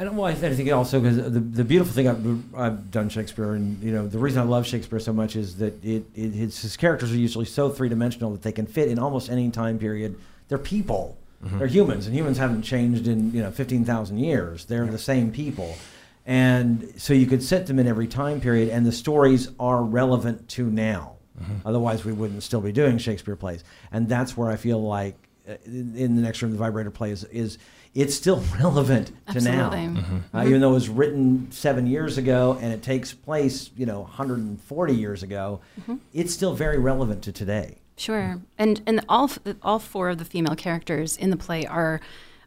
[0.00, 3.82] And well, I think also because the the beautiful thing I've, I've done Shakespeare, and
[3.82, 6.78] you know the reason I love Shakespeare so much is that it, it his, his
[6.78, 10.18] characters are usually so three dimensional that they can fit in almost any time period.
[10.48, 11.58] They're people, mhm.
[11.58, 14.64] they're humans, and humans haven't changed in you know fifteen thousand years.
[14.64, 15.76] They're the same people,
[16.24, 20.48] and so you could set them in every time period, and the stories are relevant
[20.50, 21.16] to now.
[21.38, 21.60] Mhm.
[21.66, 25.56] Otherwise, we wouldn't still be doing Shakespeare plays, and that's where I feel like uh,
[25.66, 27.58] in, in the next room, the vibrator play is, is
[27.94, 29.70] it's still relevant to now.
[29.72, 30.02] Absolutely.
[30.02, 30.22] Mhm.
[30.34, 34.00] Uh, even though it was written seven years ago and it takes place, you know,
[34.02, 35.98] 140 years ago, Mhm.
[36.14, 37.78] it's still very relevant to today.
[37.96, 39.30] Sure, and and all
[39.62, 42.00] all four of the female characters in the play are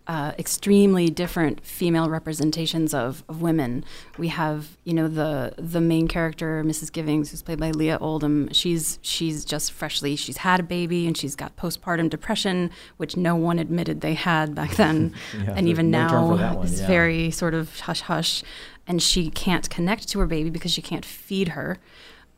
[0.06, 3.86] uh, extremely different female representations of, of women.
[4.18, 6.92] We have you know the the main character Mrs.
[6.92, 8.52] Givings, who's played by Leah Oldham.
[8.52, 13.36] She's she's just freshly she's had a baby and she's got postpartum depression, which no
[13.36, 16.88] one admitted they had back then, Yeah, and even no now it's yeah.
[16.88, 18.44] very sort of hush hush.
[18.86, 21.80] And she can't connect to her baby because she can't feed her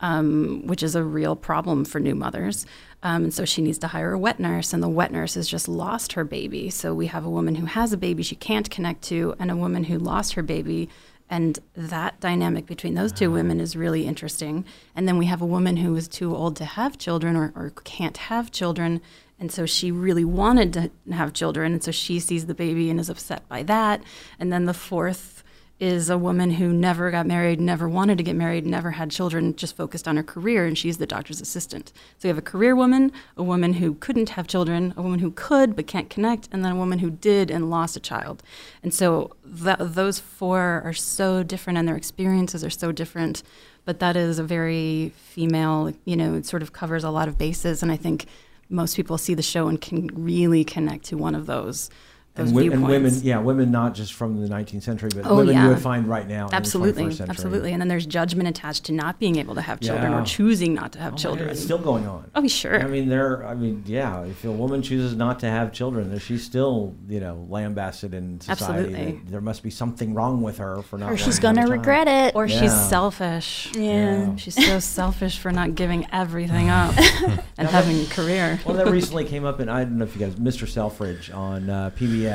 [0.00, 2.66] um, which is a real problem for new mothers.
[3.02, 5.48] Um, and so she needs to hire a wet nurse, and the wet nurse has
[5.48, 6.70] just lost her baby.
[6.70, 9.56] So we have a woman who has a baby she can't connect to, and a
[9.56, 10.88] woman who lost her baby.
[11.28, 14.64] And that dynamic between those two women is really interesting.
[14.94, 17.72] And then we have a woman who is too old to have children or, or
[17.82, 19.00] can't have children.
[19.38, 21.72] And so she really wanted to have children.
[21.72, 24.02] And so she sees the baby and is upset by that.
[24.38, 25.35] And then the fourth
[25.78, 29.54] is a woman who never got married, never wanted to get married, never had children,
[29.56, 31.92] just focused on her career, and she's the doctor's assistant.
[32.18, 35.30] So you have a career woman, a woman who couldn't have children, a woman who
[35.32, 38.42] could but can't connect, and then a woman who did and lost a child.
[38.82, 43.42] And so those four are so different, and their experiences are so different.
[43.84, 47.36] But that is a very female, you know, it sort of covers a lot of
[47.36, 48.26] bases, and I think
[48.70, 51.90] most people see the show and can really connect to one of those
[52.36, 55.54] those and, and women, yeah, women not just from the 19th century, but Oh, women
[55.54, 55.64] yeah.
[55.64, 56.48] you would find right now.
[56.52, 57.30] Absolutely, in the 21st century.
[57.32, 57.72] absolutely.
[57.72, 60.20] And then there's judgment attached to not being able to have children Yeah.
[60.22, 61.48] or choosing not to have Oh, children.
[61.48, 62.30] It's still going on.
[62.34, 62.80] oh, sure.
[62.80, 63.44] I mean, there.
[63.46, 64.22] I mean, yeah.
[64.24, 68.92] If a woman chooses not to have children, she's still, you know, lambasted in society.
[68.94, 69.20] Absolutely.
[69.30, 71.12] There must be something wrong with her for not.
[71.12, 72.06] Or she's wanting to have gonna a child.
[72.06, 72.34] regret it.
[72.36, 73.70] or she's selfish.
[73.74, 74.36] yeah.
[74.36, 76.94] She's so selfish for not giving everything up
[77.58, 78.60] and having a career.
[78.66, 80.68] Well, that recently came up in I don't know if you guys, Mr.
[80.68, 82.25] Selfridge on uh, PBS.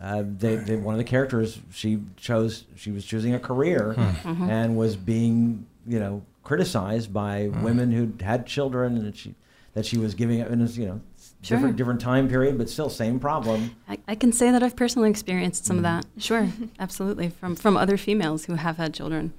[0.00, 4.48] Uh, they, they, one of the characters she chose, she was choosing a career Mm-hmm.
[4.50, 9.34] and was being, you know, criticized by women who had children and that she
[9.74, 11.00] that she was giving up, and it's you know,
[11.42, 11.56] Sure.
[11.56, 13.74] different different time period, but still same problem.
[13.88, 16.00] I, I can say that I've personally experienced some of Mm-hmm.
[16.16, 16.22] that.
[16.22, 16.48] Sure,
[16.80, 17.28] absolutely.
[17.30, 19.32] From from other females who have had children,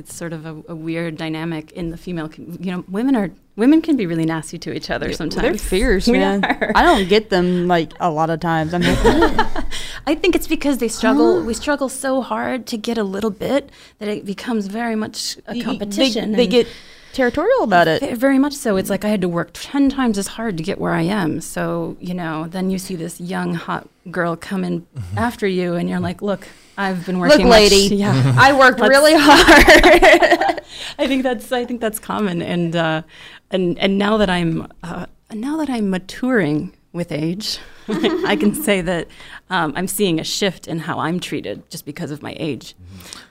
[0.00, 2.30] it's sort of a, a weird dynamic in the female.
[2.36, 5.42] You know, women are women can be really nasty to each other sometimes.
[5.42, 6.42] They're fierce, man.
[6.44, 8.74] I don't get them like a lot of times.
[8.74, 8.98] I'm like,
[10.06, 11.42] I think it's because they struggle.
[11.44, 15.54] We struggle so hard to get a little bit that it becomes very much a
[15.54, 16.32] they- competition.
[16.32, 16.66] They, and- get
[17.12, 18.16] territorial about it.
[18.16, 18.76] Very much so.
[18.76, 21.40] It's like I had to work 10 times as hard to get where I am.
[21.40, 25.18] So, you know, then you see this young, hot girl coming mm-hmm.
[25.18, 27.48] after you, and you're like, look, I've been Look, working.
[27.48, 28.34] much- lady, yeah.
[28.38, 30.60] I worked really hard.
[30.98, 33.02] I think that's I think that's common, and uh,
[33.50, 38.80] and and now that I'm uh, now that I'm maturing with age, I can say
[38.80, 39.08] that
[39.48, 42.74] um, I'm seeing a shift in how I'm treated just because of my age,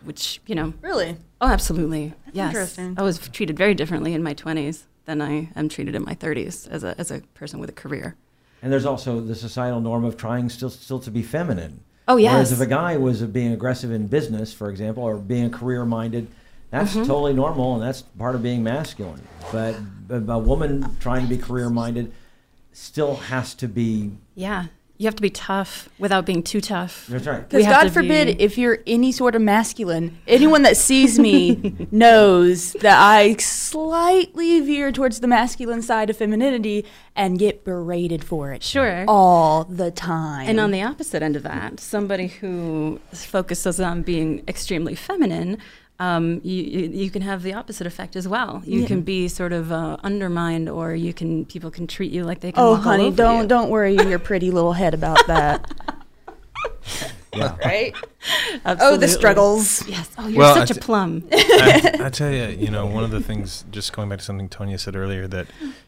[0.03, 1.17] which you know, really?
[1.41, 2.47] oh, absolutely, yes.
[2.53, 2.95] interesting.
[2.97, 6.69] I was treated very differently in my 20s than I am treated in my 30s
[6.69, 8.15] as a as a person with a career.
[8.61, 11.81] And there's also the societal norm of trying still still to be feminine.
[12.09, 15.85] Oh Whereas if a guy was being aggressive in business, for example, or being career
[15.85, 16.27] minded,
[16.71, 17.07] that's Mm-hmm.
[17.07, 19.21] totally normal and that's part of being masculine.
[19.51, 19.75] But
[20.09, 22.11] a a woman trying to be career minded
[22.73, 24.11] still has to be.
[24.35, 24.65] yeah.
[24.99, 27.07] You have to be tough without being too tough.
[27.07, 27.47] That's right.
[27.47, 31.87] Because God to forbid, be- if you're any sort of masculine, anyone that sees me
[31.91, 36.83] knows that I slightly veer towards the masculine side of femininity
[37.15, 38.61] and get berated for it.
[38.61, 39.05] Sure.
[39.07, 40.49] All the time.
[40.49, 45.59] And on the opposite end of that, somebody who focuses on being extremely feminine,
[45.99, 48.61] um, you, you you can have the opposite effect as well.
[48.65, 48.87] You Yeah.
[48.87, 52.51] can be sort of uh, undermined, or you can people can treat you like they
[52.53, 52.63] can.
[52.63, 53.47] oh, walk all honey, over don't you.
[53.47, 55.69] don't worry your pretty little head about that.
[57.31, 57.55] Yeah.
[57.63, 57.93] right?
[58.65, 59.87] Oh, the struggles.
[59.87, 60.09] Yes.
[60.17, 61.23] Oh, you're Well, such I a t- plum.
[61.31, 64.49] I, I tell you, you know, one of the things, just going back to something
[64.49, 65.45] Tonya said earlier, that,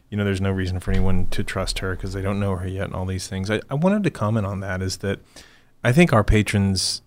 [0.08, 2.68] you know, there's no reason for anyone to trust her because they don't know her
[2.68, 3.50] yet and all these things.
[3.50, 5.18] I, I wanted to comment on that is that
[5.82, 7.02] I think our patrons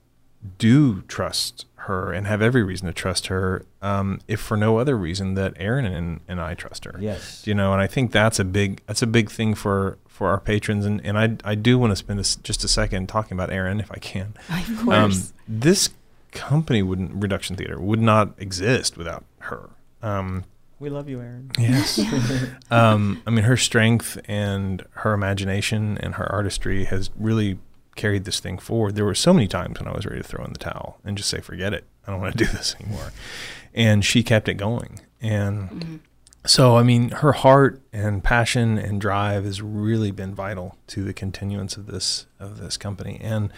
[0.58, 4.96] do trust her and have every reason to trust her, um, if for no other
[4.98, 6.96] reason that Aaron and, and I trust her.
[7.00, 7.46] Yes.
[7.48, 10.40] you know and i think that's a big that's a big thing for for our
[10.40, 13.34] patrons and and i i do want to spend a s just a second talking
[13.38, 15.34] about aaron if i can of um, course.
[15.48, 15.90] this
[16.32, 19.70] company wouldn't reduxion theater would not exist without her
[20.02, 20.44] um
[20.80, 21.52] We love you, Aaron.
[21.60, 22.00] yes
[22.72, 27.58] um i mean her strength and her imagination and her artistry has really
[27.96, 30.44] carried this thing forward there were so many times when i was ready to throw
[30.46, 33.12] in the towel and just say forget it i don't want to do this anymore
[33.74, 35.96] and she kept it going and Mm-hmm.
[36.46, 41.14] so, I mean, her heart and passion and drive has really been vital to the
[41.14, 43.18] continuance of this of this company.
[43.22, 43.52] And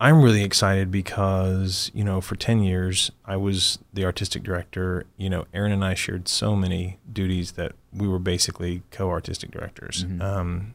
[0.00, 5.06] I'm really excited because, you know, for 10 years I was the artistic director.
[5.16, 10.04] You know, Aaron and I shared so many duties that we were basically co-artistic directors.
[10.04, 10.22] Mhm.
[10.22, 10.74] Um,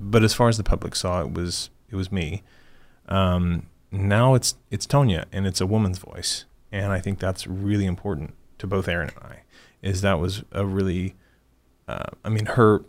[0.00, 2.42] but as far as the public saw, it was it was me.
[3.08, 7.86] Um, now it's it's Tonya, and it's a woman's voice, and I think that's really
[7.86, 9.36] important to both Aaron and I.
[9.82, 11.14] Is that was a really,
[11.88, 12.84] uh, I mean, her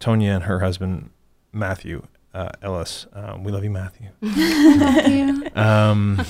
[0.00, 1.10] Tonya and her husband
[1.52, 3.06] Matthew uh, Ellis.
[3.12, 4.10] Um, we love you, Matthew.
[5.56, 6.22] Um,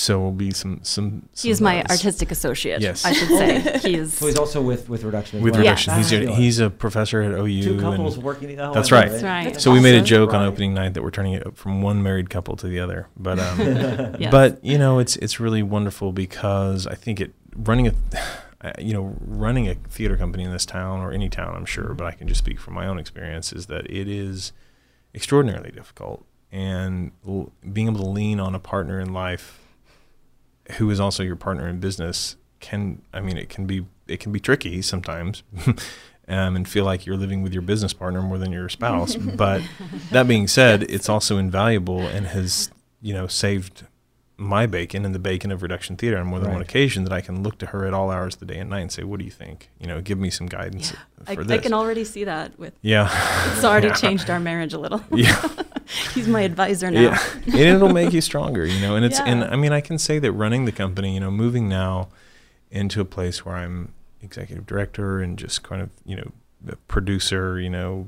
[0.00, 1.28] so will be some some.
[1.36, 2.80] He is my artistic associate.
[2.80, 3.04] Yes.
[3.04, 4.14] I should say he is.
[4.14, 5.40] So he's also with with Reduxion.
[5.42, 5.64] With well.
[5.64, 5.96] Reduxion.
[5.98, 7.62] He's a, he's a professor at OU.
[7.62, 8.58] two and- couples working.
[8.58, 9.08] Oh, That's I love right.
[9.08, 9.10] it.
[9.22, 9.22] That's
[9.54, 9.60] right.
[9.60, 10.06] So we made a Awesome.
[10.06, 13.08] joke on opening night that we're turning it from one married couple to the other,
[13.16, 13.58] but um,
[14.18, 14.30] Yes.
[14.32, 17.92] but you know it's it's really wonderful because I think it running a
[18.78, 22.06] you know running a theater company in this town or any town I'm sure, but
[22.06, 24.52] I can just speak from my own experience is that it is
[25.14, 29.59] extraordinarily difficult and l- being able to lean on a partner in life
[30.78, 34.32] who is also your partner in business can I mean it can be it can
[34.32, 35.42] be tricky sometimes.
[36.28, 39.16] Um, and feel like you're living with your business partner more than your spouse.
[39.16, 39.62] but
[40.12, 42.70] that being said, it's also invaluable and has,
[43.02, 43.84] you know, saved
[44.36, 47.20] my bacon and the bacon of Reduxion theater on more than one occasion that I
[47.20, 49.18] can look to her at all hours of the day and night and say, "What
[49.18, 49.70] do you think?
[49.80, 50.94] You know, give me some guidance
[51.26, 53.08] I, for I this." can already see that with yeah,
[53.56, 53.94] it's already Yeah.
[53.94, 55.02] changed our marriage a little.
[55.10, 55.48] yeah.
[56.14, 57.00] He's my advisor now.
[57.00, 58.96] Yeah, and it'll make you stronger, you know.
[58.96, 61.68] And it's and I mean, I can say that running the company, you know, moving
[61.68, 62.08] now
[62.70, 66.30] into a place where I'm executive director and just kind of, you know,
[66.62, 68.06] the producer, you know.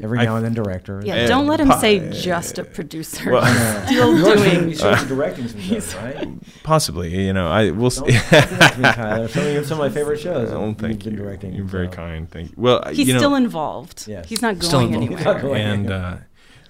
[0.00, 1.02] Every I- now and then director.
[1.04, 3.32] Yeah, Uh, don't let him po- say uh, just a producer.
[3.32, 3.86] well- I.
[3.86, 6.28] Still You're doing- He's supposed to be directing some shows, right?
[6.62, 7.90] Possibly, you know, I will.
[7.90, 9.26] Don't s- say that Tyler.
[9.26, 10.52] Some of, your- some of my favorite shows.
[10.52, 11.18] Oh, you've thank been you.
[11.18, 11.52] directing.
[11.52, 12.30] You're very kind.
[12.30, 12.54] Thank you.
[12.58, 14.04] Well, He's you know, still involved.
[14.06, 14.28] Yes.
[14.28, 15.16] He's not Still going involved.
[15.18, 15.56] He's not anywhere.
[15.56, 16.16] going and uh,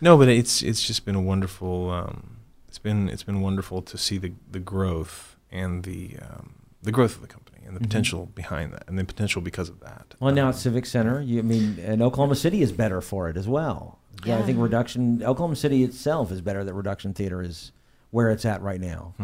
[0.01, 1.91] no, but it's it's just been a wonderful.
[1.91, 2.37] Um,
[2.69, 7.17] it's been it's been wonderful to see the the growth and the um, the growth
[7.17, 7.85] of the company and the Mhm.
[7.85, 10.15] potential behind that, and the potential because of that.
[10.21, 13.29] Well, now Um, at Civic Center, you I mean, and Oklahoma City is better for
[13.29, 13.99] it as well.
[14.25, 15.23] Yeah, I think Reduxion.
[15.23, 17.73] Oklahoma City itself is better that Reduxion theater is
[18.11, 19.15] where it's at right now,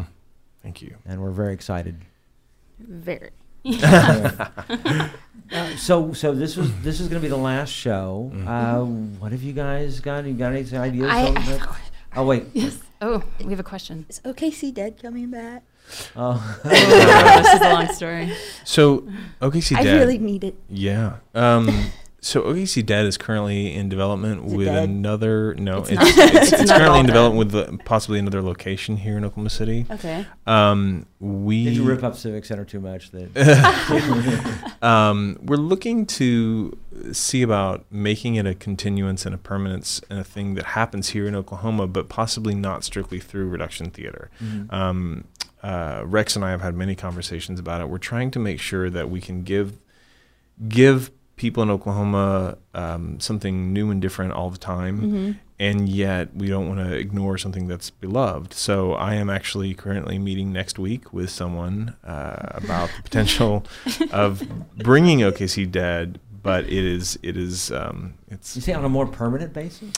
[0.63, 0.97] Thank you.
[1.07, 1.97] and we're very excited.
[2.79, 3.31] Very.
[5.52, 8.30] Uh, so, so this was this is going to be the last show.
[8.35, 8.46] Mhm.
[8.48, 8.85] Uh,
[9.20, 10.24] what have you guys got?
[10.24, 11.09] You got any ideas?
[11.11, 11.76] I, I
[12.16, 12.44] oh wait.
[12.54, 12.78] Yes.
[13.02, 14.07] Oh, we have a question.
[14.09, 15.62] Is OKC Dead coming back?
[16.16, 16.40] Oh.
[16.64, 18.33] this is a long story.
[18.64, 19.07] So
[19.42, 19.87] OKC dead.
[19.87, 20.54] I really need it.
[20.70, 21.16] yeah.
[21.35, 21.68] Um,
[22.25, 24.89] so OKC Dead is currently in development Is with dead?
[24.89, 25.55] another.
[25.57, 27.13] No, It's it's it's, It's it's, currently all in dead.
[27.13, 29.85] development with uh, possibly another location here in Oklahoma City.
[29.91, 30.25] Okay.
[30.47, 33.11] Um, we Did you rip up Civic Center too much?
[33.11, 36.77] That um, we're looking to
[37.13, 41.27] see about making it a continuance and a permanence and a thing that happens here
[41.27, 44.31] in Oklahoma, but possibly not strictly through Reduxion theater.
[44.43, 44.73] Mhm.
[44.73, 45.25] Um,
[45.63, 47.91] uh, Rex and I have had many conversations about it.
[47.91, 49.79] We're trying to make sure that we can give
[50.69, 55.33] give people in Oklahoma um, something new and different all the time, Mm-hmm.
[55.59, 58.53] and yet we don't want to ignore something that's beloved.
[58.55, 63.64] So I am actually currently meeting next week with someone uh, about the potential
[64.12, 64.42] of
[64.77, 69.07] bringing OKC Dead, but it is it is um, it's you say on a more
[69.07, 69.92] permanent basis?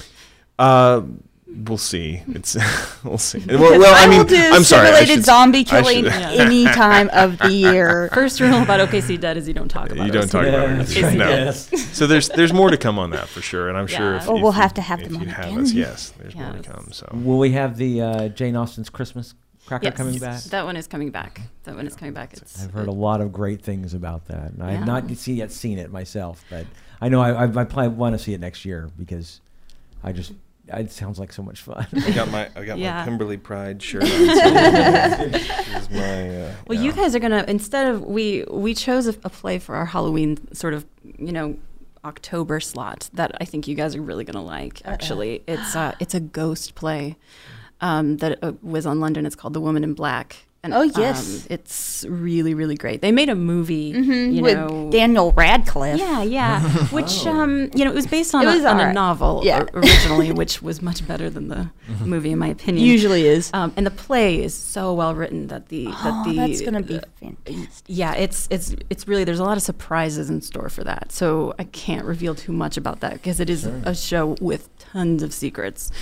[0.58, 1.02] uh,
[1.46, 2.22] we'll see.
[2.28, 2.56] It's
[3.04, 3.42] we'll see.
[3.46, 4.88] Well, well, I will mean, do I'm sorry.
[4.90, 8.08] Related zombie killing any time of the year.
[8.12, 10.06] First rule about OKC Dead is you don't talk about it.
[10.06, 10.76] You don't OKC talk about it.
[10.96, 11.16] Yes, right.
[11.16, 11.28] No.
[11.28, 11.96] Yes.
[11.96, 14.16] So there's there's more to come on that for sure, and I'm sure Yeah.
[14.20, 15.60] if, Well, if we'll you- have to have if them you on have again.
[15.60, 16.88] us, yes, there's more to come.
[16.92, 19.34] So Will we have the uh, Jane Austen's Christmas
[19.66, 20.42] cracker Yes, coming back?
[20.44, 21.40] That one is coming back.
[21.64, 22.32] That one is coming back.
[22.34, 25.34] It's, I've heard a lot of great things about that, and I have not see,
[25.34, 26.44] yet seen it myself.
[26.50, 26.66] But
[27.00, 29.40] I know I, I, I probably want to see it next year because
[30.04, 30.32] I just
[30.68, 31.86] it sounds like so much fun.
[31.94, 32.98] I got my I got Yeah.
[32.98, 34.02] my Pemberley Pride shirt.
[34.02, 34.24] On, so
[35.90, 36.80] my, uh, Well, yeah.
[36.82, 40.38] you guys are gonna instead of we we chose a, a play for our Halloween
[40.54, 41.56] sort of you know
[42.04, 44.82] October slot that I think you guys are really gonna like.
[44.84, 47.16] Actually, it's uh, it's a ghost play
[47.80, 49.26] um, that uh, was on London.
[49.26, 50.45] It's called The Woman in Black.
[50.64, 51.42] And, Oh, yes.
[51.42, 53.00] um, it's really really great.
[53.00, 54.88] They made a movie, Mhm, you with know.
[54.90, 55.98] Daniel Radcliffe.
[56.00, 56.60] yeah, yeah.
[56.90, 57.30] Which Oh.
[57.40, 59.64] um, you know, it was based on, It a, was on a novel Yeah.
[59.74, 61.70] originally, which was much better than the
[62.04, 62.84] movie, in my opinion.
[62.84, 63.50] Usually is.
[63.54, 66.82] Um, and the play is so well written that the that oh, the that's gonna
[66.82, 67.84] be uh, fantastic.
[67.86, 71.12] yeah, it's it's it's really there's a lot of surprises in store for that.
[71.12, 73.82] So I can't reveal too much about that because it is Sure.
[73.84, 75.92] a show with tons of secrets.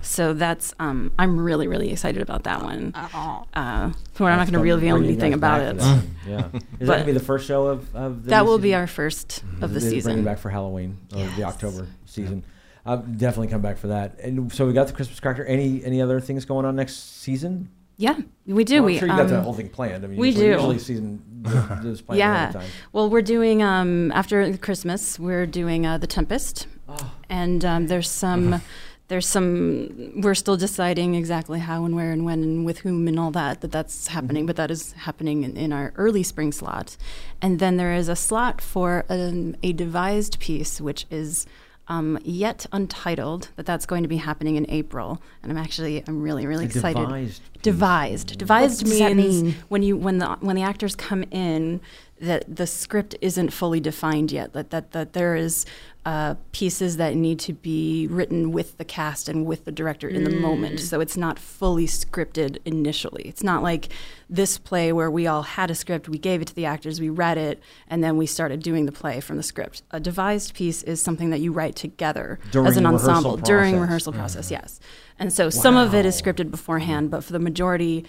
[0.00, 2.92] So that's um, I'm really really excited about that one.
[2.94, 3.44] Oh.
[3.54, 5.68] Uh, we're not That's going to gonna reveal anything about it.
[5.70, 6.08] for that one.
[6.26, 6.38] Yeah,
[6.80, 8.68] is that going to be the first show of, of the That new will be
[8.68, 8.80] season?
[8.80, 10.24] our first of the They Bring season.
[10.24, 12.44] back for Halloween, or the October season.
[12.86, 14.18] I'll definitely come back for that.
[14.20, 15.44] And so we got the Christmas cracker.
[15.44, 17.70] Any any other things going on next season?
[17.96, 18.76] Yeah, we do.
[18.76, 20.04] Well, we I'm sure you got the um, whole thing planned.
[20.04, 20.52] I mean, we usually, do.
[20.52, 22.60] Usually season is- is planned ahead of Yeah.
[22.60, 22.70] time.
[22.92, 25.18] Well, we're doing um, after Christmas.
[25.18, 27.12] We're doing uh, the Tempest, Oh.
[27.28, 28.60] and um, there's some.
[29.12, 30.22] There's some.
[30.22, 33.60] We're still deciding exactly how and where and when and with whom and all that.
[33.60, 36.96] That that's happening, but that is happening in, in our early spring slot,
[37.42, 41.44] and then there is a slot for um, a devised piece, which is
[41.88, 43.50] um, yet untitled.
[43.56, 46.68] That that's going to be happening in April, and I'm actually I'm really really A
[46.68, 47.02] excited.
[47.02, 47.62] devised piece.
[47.62, 48.38] Devised.
[48.38, 49.56] Devised does that means mean?
[49.68, 51.82] when you when the when the actors come in
[52.22, 54.52] that the script isn't fully defined yet.
[54.52, 55.66] That that that there is
[56.06, 60.24] uh, pieces that need to be written with the cast and with the director in
[60.24, 60.80] the moment.
[60.80, 63.22] So it's not fully scripted initially.
[63.24, 63.88] It's not like
[64.28, 67.08] this play where we all had a script, we gave it to the actors, we
[67.08, 69.82] read it, and then we started doing the play from the script.
[69.92, 73.78] A devised piece is something that you write together During as an rehearsal ensemble during
[73.78, 74.50] rehearsal process.
[74.50, 74.80] Yes,
[75.18, 78.06] and so some of it is scripted beforehand, but for the majority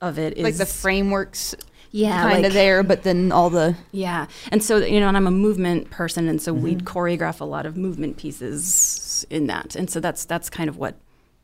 [0.00, 1.54] of it is like the frameworks
[1.90, 5.16] yeah, kind of like- there, but then all the yeah, and so you know, and
[5.16, 6.62] I'm a movement person, and so Mm-hmm.
[6.64, 10.76] we'd choreograph a lot of movement pieces in that, and so that's that's kind of
[10.76, 10.94] what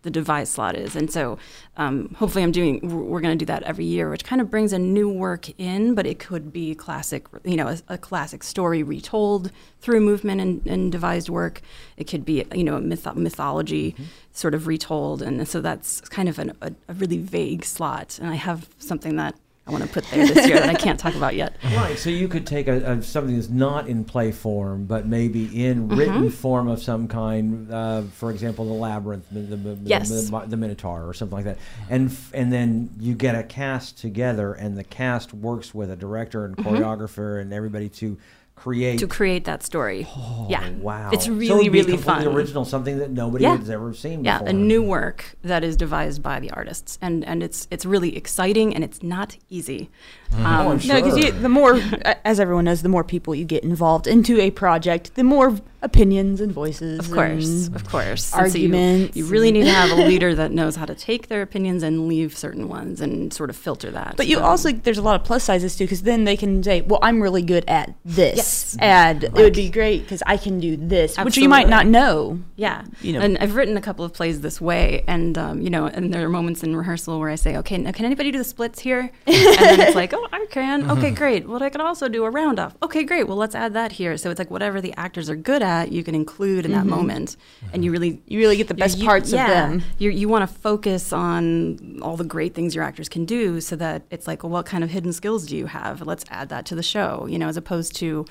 [0.02, 0.94] the devised slot is.
[0.94, 1.36] And so
[1.76, 2.78] um, hopefully I'm doing,
[3.10, 5.96] we're- going to do that every year, which kind of brings a new work in,
[5.96, 10.64] but it could be classic, you know, a, a classic story retold through movement and,
[10.64, 11.60] and devised work.
[11.96, 13.96] It could be, you know, a myth- mythology
[14.32, 15.22] sort of retold.
[15.22, 18.20] And so that's kind of an, a, a really vague slot.
[18.22, 19.34] And I have something that
[19.68, 21.56] I want to put there this year that I can't talk about yet.
[21.76, 25.64] Right, so you could take a, a something that's not in play form, but maybe
[25.66, 25.98] in Mm-hmm.
[25.98, 27.72] written form of some kind.
[27.72, 30.08] Uh, for example, the labyrinth, the, the, Yes.
[30.08, 31.58] the, the Minotaur, or something like that.
[31.90, 35.96] And f- and then you get a cast together, and the cast works with a
[35.96, 38.16] director and choreographer and everybody to
[38.56, 38.98] create.
[38.98, 40.08] To create that story.
[40.48, 40.64] yeah.
[40.68, 42.34] Oh, Wow, It's So really, it'd be really completely fun.
[42.34, 43.56] original, something that nobody Yeah.
[43.58, 44.24] has ever seen before.
[44.24, 44.48] Yeah, before.
[44.50, 48.74] a new work that is devised by the artists, and and it's it's really exciting
[48.74, 49.90] and it's not easy.
[50.32, 51.00] Oh, I'm Um, sure.
[51.00, 51.80] No, because the more,
[52.24, 55.54] as everyone knows, the more people you get involved into a project, the more
[55.86, 56.98] opinions and voices.
[56.98, 58.34] Of course, and of course.
[58.34, 60.94] And so you- arguments you, really need to have a leader that knows how to
[60.94, 64.14] take their opinions and leave certain ones and sort of filter that.
[64.16, 66.62] But you So- also, there's a lot of plus sizes too, because then they can
[66.62, 68.36] say, well, I'm really good at this.
[68.36, 68.76] Yes.
[68.80, 72.40] And it would be great because I can do this, which you might not know.
[72.56, 73.20] Yeah, you know.
[73.20, 76.24] and I've written a couple of plays this way, and um, you know, and there
[76.26, 79.00] are moments in rehearsal where I say, "Okay, now can anybody do the splits here?"
[79.26, 81.46] and then it's like, "Oh, I can." Okay, great.
[81.48, 82.74] Well, I can also do a round off.
[82.82, 83.24] Okay, great.
[83.28, 84.16] Well, let's add that here.
[84.16, 86.90] So it's like whatever the actors are good at, you can include in that mm-hmm.
[86.90, 87.36] moment,
[87.72, 89.82] and you really You really get the best you- parts yeah, of them.
[89.98, 93.76] You you want to focus on all the great things your actors can do, so
[93.76, 96.02] that it's like, well, what kind of hidden skills do you have?
[96.06, 97.26] Let's add that to the show.
[97.28, 98.24] You know, as opposed to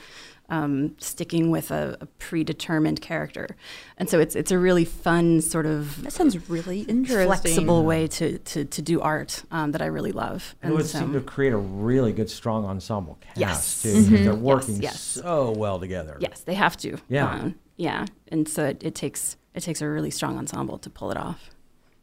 [0.50, 3.56] um, sticking with a, a predetermined character.
[3.98, 7.26] And so it's it's a really fun sort of That sounds really interesting.
[7.28, 10.56] flexible way to, to, to do art um, that I really love.
[10.62, 13.82] And it would so- seem to create a really good, strong ensemble cast Yes.
[13.82, 13.90] too.
[13.94, 14.10] Mhm.
[14.10, 15.00] because They're working yes.
[15.02, 16.18] so well together.
[16.20, 16.98] yes, they have to.
[17.10, 17.30] Yeah.
[17.30, 18.06] Um, yeah.
[18.28, 21.50] And so it, it takes it takes a really strong ensemble to pull it off.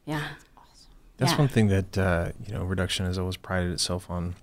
[0.07, 0.23] Yeah.
[1.19, 1.39] That's Yeah.
[1.39, 4.35] one thing that uh, you know Reduxion has always prided itself on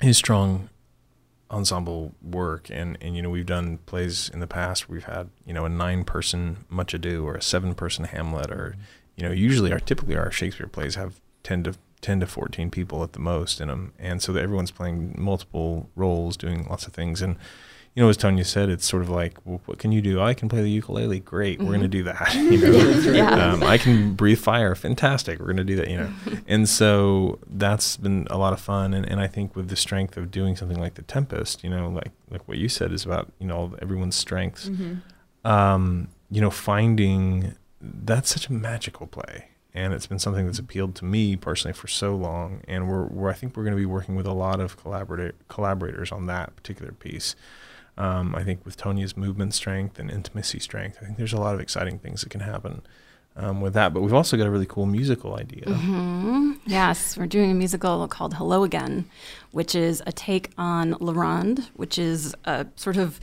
[0.00, 0.68] is strong
[1.52, 2.68] ensemble work.
[2.70, 4.88] And and you know we've done plays in the past.
[4.88, 8.76] We've had you know a nine person much ado or a seven person hamlet or
[9.16, 13.02] you know usually our typically our shakespeare plays have 10 to 10 to 14 people
[13.04, 17.22] at the most in them and so everyone's playing multiple roles doing lots of things.
[17.22, 17.36] And
[17.94, 20.32] you know as tonia said it's sort of like well, what can you do i
[20.32, 23.52] can play the ukulele great we're going to do that you know Yeah.
[23.52, 24.74] um, I can breathe fire.
[24.74, 25.38] Fantastic.
[25.38, 26.10] We're going to do that, you know.
[26.48, 28.94] and so that's been a lot of fun.
[28.94, 31.88] And, and I think with the strength of doing something like The Tempest, you know,
[31.90, 34.70] like, like what you said is about, you know, everyone's strengths,
[35.44, 39.48] um, you know, finding that's such a magical play.
[39.74, 42.60] And it's been something that's appealed to me personally for so long.
[42.68, 45.34] And we're, we're I think we're going to be working with a lot of collaborator,
[45.48, 47.34] collaborators on that particular piece.
[47.98, 51.54] Um, I think with Tonia's movement strength and intimacy strength, I think there's a lot
[51.54, 52.82] of exciting things that can happen
[53.36, 53.92] um, with that.
[53.92, 55.64] But we've also got a really cool musical idea.
[55.64, 59.04] hmm Yes, we're doing a musical called Hello Again,
[59.50, 63.18] which is a take on La Ronde, which is a sort of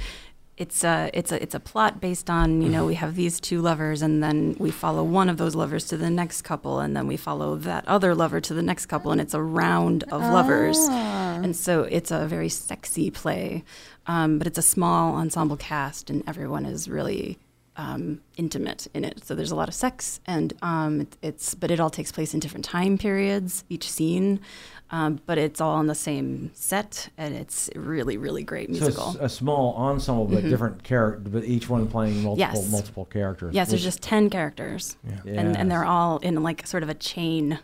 [0.59, 3.61] it's a it's a it's a plot based on you know we have these two
[3.61, 7.07] lovers and then we follow one of those lovers to the next couple and then
[7.07, 10.77] we follow that other lover to the next couple and it's a round of lovers.
[10.89, 13.63] And so it's a very sexy play
[14.05, 17.39] um, but it's a small ensemble cast and everyone is really
[17.79, 19.23] um, intimate in it.
[19.25, 22.33] So there's a lot of sex, and um, it, it's but it all takes place
[22.33, 24.41] in different time periods, each scene,
[24.91, 29.07] um, but it's all on the same set, and it's really really great So musical.
[29.11, 32.69] it's a small ensemble, but different character, but each one playing multiple Yes.
[32.69, 33.55] multiple characters.
[33.55, 35.39] yes, there's just ten characters, Yeah.
[35.39, 37.59] and and they're all in like sort of a chain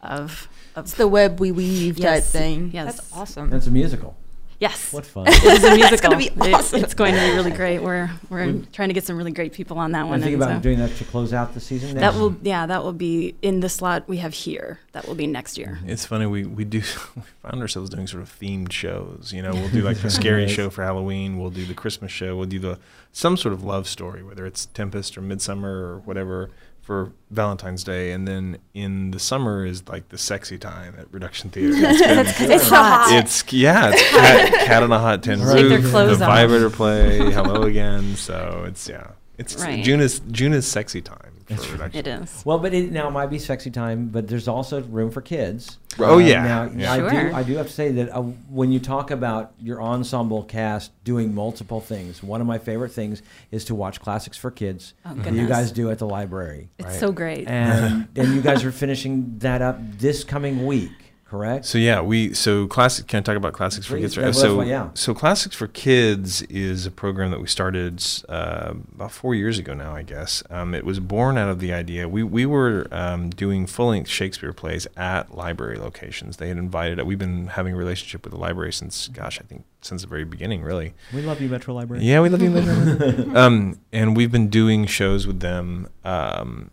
[0.00, 2.70] of It's of the web we weave type thing.
[2.72, 2.96] yes.
[2.96, 3.50] That's awesome.
[3.50, 4.16] That's a musical.
[4.60, 4.92] Yes.
[4.92, 5.26] What fun!
[5.28, 6.10] It is a musical.
[6.10, 6.84] gonna be It- awesome.
[6.84, 7.80] it's going to be really great.
[7.82, 10.20] We're we're trying to get some really great people on that one.
[10.20, 11.96] I think about so- doing that to close out the season.
[11.96, 14.78] that will yeah that will be in the slot we have here.
[14.92, 15.78] That will be next year.
[15.80, 15.90] Mm-hmm.
[15.90, 16.78] It's funny we we do
[17.16, 19.32] we found ourselves doing sort of themed shows.
[19.34, 20.54] You know, we'll do like the scary Nice.
[20.54, 21.38] show for Halloween.
[21.38, 22.36] We'll do the Christmas show.
[22.36, 22.78] We'll do the
[23.12, 26.50] some sort of love story, whether it's Tempest or Midsummer or whatever
[26.82, 28.12] for Valentine's Day.
[28.12, 31.74] And then in the summer is like the sexy time at Reduxion Theater.
[31.76, 33.08] It's been- It's hot.
[33.12, 35.68] It's yeah, it's cat, cat on a hot tin Take roof.
[35.82, 36.30] their clothes the off.
[36.30, 37.18] vibrator play.
[37.32, 38.16] Hello again.
[38.16, 39.08] So it's yeah,
[39.40, 39.82] it's Right.
[39.84, 41.90] June is June is sexy time for That's right.
[41.92, 41.94] Reduxion.
[41.96, 42.42] It is.
[42.44, 45.78] Well, but it now it might be sexy time, but there's also room for kids.
[45.98, 46.44] Oh, yeah.
[46.44, 46.92] Now Yeah.
[46.92, 47.10] I Sure.
[47.30, 50.92] do I do have to say that uh, when you talk about your ensemble cast
[51.04, 54.94] doing multiple things, one of my favorite things is to watch classics for kids.
[55.04, 57.00] Oh, that you guys do at the library, It's Right.
[57.00, 57.48] so great.
[57.48, 60.92] and and you guys are finishing that up this coming week.
[61.30, 61.64] Correct?
[61.64, 63.06] So yeah, we so classic.
[63.06, 64.16] Can I talk about classics for kids?
[64.16, 64.90] yeah, so that's yeah.
[64.94, 69.72] so classics for kids is a program that we started uh, about four years ago
[69.72, 69.94] now.
[69.94, 73.66] I guess um, it was born out of the idea we we were um, doing
[73.66, 76.38] full length Shakespeare plays at library locations.
[76.38, 77.00] They had invited.
[77.02, 80.24] We've been having a relationship with the library since gosh, I think since the very
[80.24, 80.94] beginning, really.
[81.14, 82.02] We love you, Metro Library.
[82.04, 82.50] Yeah, we love you.
[82.50, 83.34] Metro.
[83.36, 86.70] um, and we've been doing shows with them, um,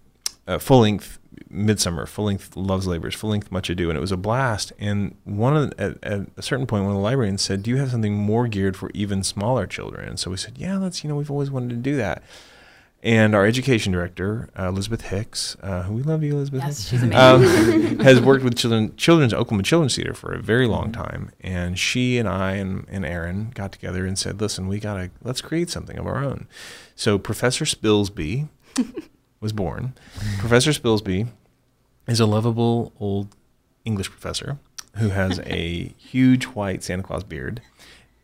[0.47, 1.19] uh, full length
[1.49, 4.73] Midsummer, full length Love's Labors, full length Much Ado, and it was a blast.
[4.79, 7.69] And one of the, at, at a certain point, one of the librarians said, "Do
[7.69, 11.03] you have something more geared for even smaller children?" And so we said, "Yeah, let's.
[11.03, 12.23] You know, we've always wanted to do that."
[13.03, 16.63] And our education director, uh, Elizabeth Hicks, uh, who we love you, Elizabeth.
[16.63, 17.91] Yes, Hicks, she's amazing.
[17.91, 21.77] um, has worked with children, children's Oklahoma Children's Theater for a very long time, and
[21.77, 25.69] she and I and, and Erin got together and said, "Listen, we gotta let's create
[25.69, 26.47] something of our own."
[26.95, 28.49] So Professor Spilsby
[29.39, 29.93] was born.
[30.39, 31.27] Professor Spilsby
[32.07, 33.35] is a lovable old
[33.85, 34.57] English professor
[34.95, 37.61] who has a huge white Santa Claus beard,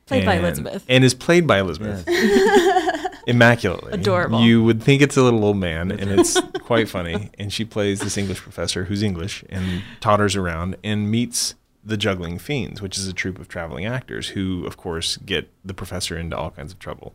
[0.05, 0.83] Played by Elizabeth.
[0.89, 2.03] and is played by Elizabeth
[3.27, 3.93] immaculately.
[3.93, 4.41] Adorable.
[4.41, 7.29] You would think it's a little old man, and it's quite funny.
[7.39, 11.55] And she plays this English professor who's English and totters around and meets
[11.85, 15.73] the Juggling Fiends, which is a troupe of traveling actors who, of course, get the
[15.73, 17.13] professor into all kinds of trouble.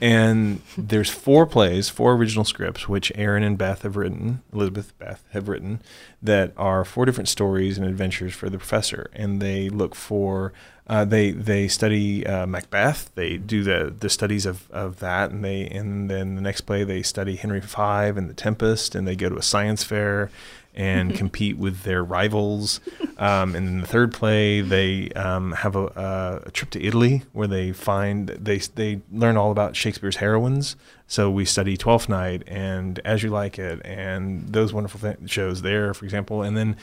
[0.00, 5.22] And there's four plays, four original scripts, which Erin and Beth have written, Elizabeth Beth
[5.30, 5.80] have written,
[6.22, 9.10] that are four different stories and adventures for the professor.
[9.12, 10.54] And they look for,
[10.86, 13.14] uh, they they study uh, Macbeth.
[13.14, 16.84] They do the the studies of, of that, and they and then the next play
[16.84, 20.30] they study Henry V and the Tempest, and they go to a science fair
[20.74, 22.80] and compete with their rivals.
[23.18, 27.22] Um, and in the third play, they um, have a, a, a trip to Italy
[27.32, 30.76] where they find they they learn all about Shakespeare's heroines.
[31.06, 35.62] So we study Twelfth Night and As You Like It and those wonderful th- shows
[35.62, 36.42] there, for example.
[36.42, 36.76] And then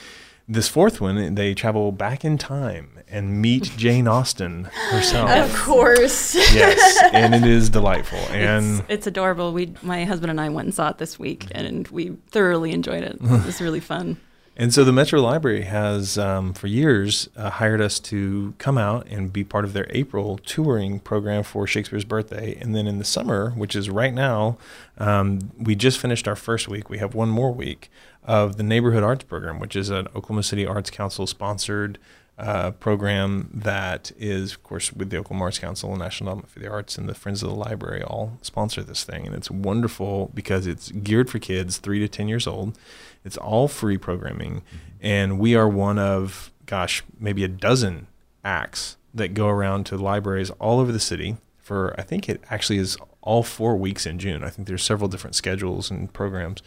[0.50, 5.30] this fourth one, they travel back in time and meet Jane Austen herself.
[5.30, 6.34] Of course.
[6.34, 8.18] yes, and it is delightful.
[8.32, 9.54] And it's, it's adorable.
[9.54, 13.04] We, my husband and I went and saw it this week, and we thoroughly enjoyed
[13.04, 13.18] it.
[13.22, 14.18] It was really fun.
[14.60, 19.08] And so the Metro Library has, um, for years, uh, hired us to come out
[19.08, 22.58] and be part of their April touring program for Shakespeare's birthday.
[22.60, 24.58] And then in the summer, which is right now,
[24.98, 26.90] um, we just finished our first week.
[26.90, 27.90] We have one more week
[28.24, 31.98] of the Neighborhood Arts Program, which is an Oklahoma City Arts Council sponsored
[32.40, 36.60] uh, program that is, of course, with the Oklahoma Arts Council and National Endowment for
[36.60, 39.26] the Arts and the Friends of the Library all sponsor this thing.
[39.26, 42.78] And it's wonderful because it's geared for kids three to 10 years old.
[43.26, 44.62] It's all free programming.
[45.02, 48.08] And we are one of, gosh, maybe a dozen
[48.46, 52.78] acts that go around to libraries all over the city for, I think it actually
[52.78, 54.46] is all four weeks in June.
[54.46, 56.64] I think there's several different schedules and programs.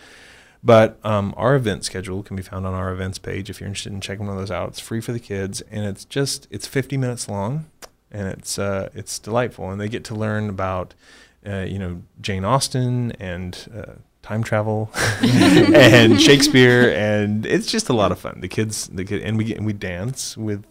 [0.65, 3.93] But um, our event schedule can be found on our events page if you're interested
[3.93, 4.69] in checking one of those out.
[4.69, 7.67] It's free for the kids, and it's just it's 50 minutes long,
[8.13, 10.95] and it's uh, it's delightful, and they get to learn about
[11.45, 14.91] uh, you know Jane Austen and uh, time travel
[15.23, 18.41] and Shakespeare, and it's just a lot of fun.
[18.41, 20.65] The kids, the kid, and we and we dance with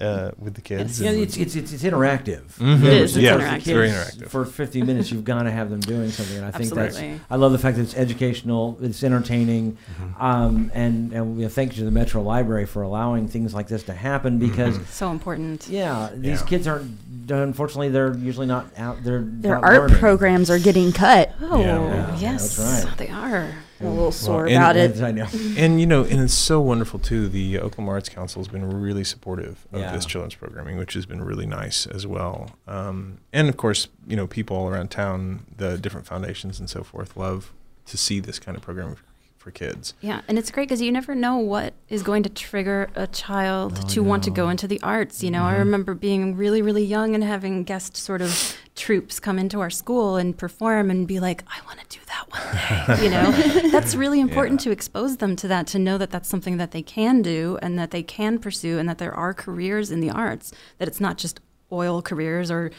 [0.00, 1.00] uh, with the kids.
[1.00, 2.42] Yeah, it's, it's, it's, it's interactive.
[2.58, 2.82] Mhm.
[2.82, 3.56] It is, it's yeah, interactive.
[3.56, 4.28] It's very interactive.
[4.28, 6.36] For 50 minutes, you've got to have them doing something.
[6.38, 7.10] And I think Absolutely.
[7.12, 9.76] that's, I love the fact that it's educational, it's entertaining.
[10.00, 10.22] Mm-hmm.
[10.22, 13.82] Um, and and we thank you to the Metro Library for allowing things like this
[13.84, 15.68] to happen because, So important.
[15.68, 16.44] yeah, these Mm-hmm.
[16.44, 16.48] Yeah.
[16.48, 16.90] kids aren't,
[17.30, 19.20] unfortunately, they're usually not out there.
[19.22, 19.96] Their not art learning.
[19.98, 21.32] programs are getting cut.
[21.42, 22.16] Oh, Yeah.
[22.18, 22.56] yes.
[22.56, 22.96] that's right.
[22.98, 23.52] They are.
[23.80, 25.00] I'm a little sore and- about it.
[25.02, 25.26] I know.
[25.56, 27.28] And you know, and it's so wonderful too.
[27.28, 29.92] The Oklahoma Arts Council has been really supportive of Yeah.
[29.92, 32.50] this children's programming, which has been really nice as well.
[32.68, 36.82] Um, and of course, you know, people all around town, the different foundations and so
[36.82, 37.52] forth, love
[37.86, 38.96] to see this kind of program
[39.38, 39.94] for kids.
[40.02, 43.78] Yeah, and it's great because you never know what is going to trigger a child
[43.82, 45.22] Oh, to want to go into the arts.
[45.22, 49.38] You know, I remember being really, really young and having guest sort of troops come
[49.38, 53.04] into our school and perform and be like, I want to do that one day.
[53.04, 53.30] you know,
[53.70, 54.64] that's really important Yeah.
[54.64, 57.78] to expose them to that, to know that that's something that they can do and
[57.78, 61.18] that they can pursue and that there are careers in the arts, that it's not
[61.18, 62.70] just oil careers or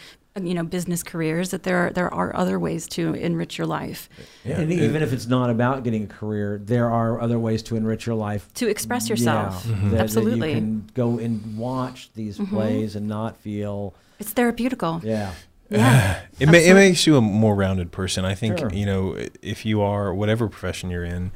[0.41, 4.07] you know business careers that there are, there are other ways to enrich your life
[4.45, 8.05] and even if it's not about getting a career, there are other ways to enrich
[8.05, 8.47] your life.
[8.53, 9.97] to express yourself Yeah, that- that mm-hmm.
[9.97, 12.55] absolutely you can go and watch these mm-hmm.
[12.55, 15.33] plays and not feel, it's therapeutical yeah.
[15.71, 18.25] Yeah It, ma- it makes you a more rounded person.
[18.25, 18.71] I think, Sure.
[18.73, 21.31] you know, if you are, whatever profession you're in,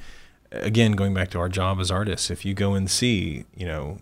[0.52, 4.00] again, going back to our job as artists, if you go and see, you know,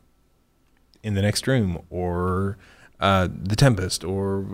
[1.03, 2.57] in the next room or
[2.99, 4.45] uh, The Tempest or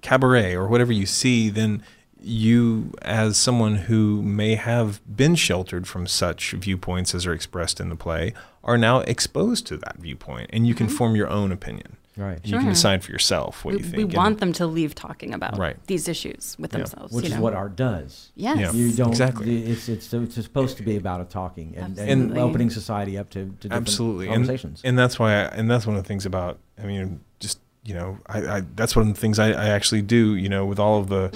[0.00, 1.82] Cabaret or whatever you see, then
[2.20, 7.88] you, as someone who may have been sheltered from such viewpoints as are expressed in
[7.88, 8.32] the play,
[8.64, 11.96] are now exposed to that viewpoint, and you can form your own opinion.
[12.16, 12.38] Right.
[12.42, 13.96] And You can decide for yourself what we, you think.
[13.96, 15.76] we want them to leave talking about Right.
[15.86, 16.78] these issues with Yeah.
[16.80, 17.12] themselves.
[17.14, 17.42] Which you is know?
[17.42, 18.30] what art does.
[18.34, 18.58] Yes.
[18.58, 18.72] Yeah.
[18.72, 19.08] You don't.
[19.08, 19.64] Exactly.
[19.64, 23.44] It's it's it's supposed to be about a talking and, and opening society up to,
[23.46, 24.82] to different absolutely and, conversations.
[24.84, 27.94] and that's why I, and that's one of the things about i mean just you
[27.94, 30.78] know i, I that's one of the things I, I actually do you know with
[30.78, 31.30] all of the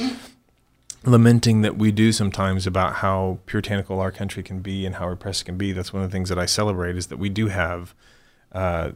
[1.05, 5.43] lamenting that we do sometimes about how puritanical our country can be and how repressed
[5.43, 7.47] it can be that's one of the things that i celebrate is that we do
[7.49, 7.95] have
[8.57, 8.91] uh,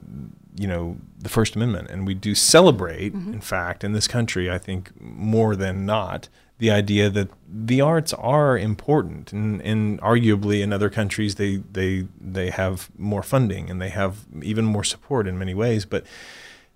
[0.56, 1.90] you know the first amendment.
[1.90, 6.28] And we do celebrate in fact in this country i think more than not
[6.60, 9.32] the idea that the arts are important.
[9.32, 14.26] And, and arguably in other countries they, they they have more funding and they have
[14.42, 15.86] even more support in many ways.
[15.86, 16.04] But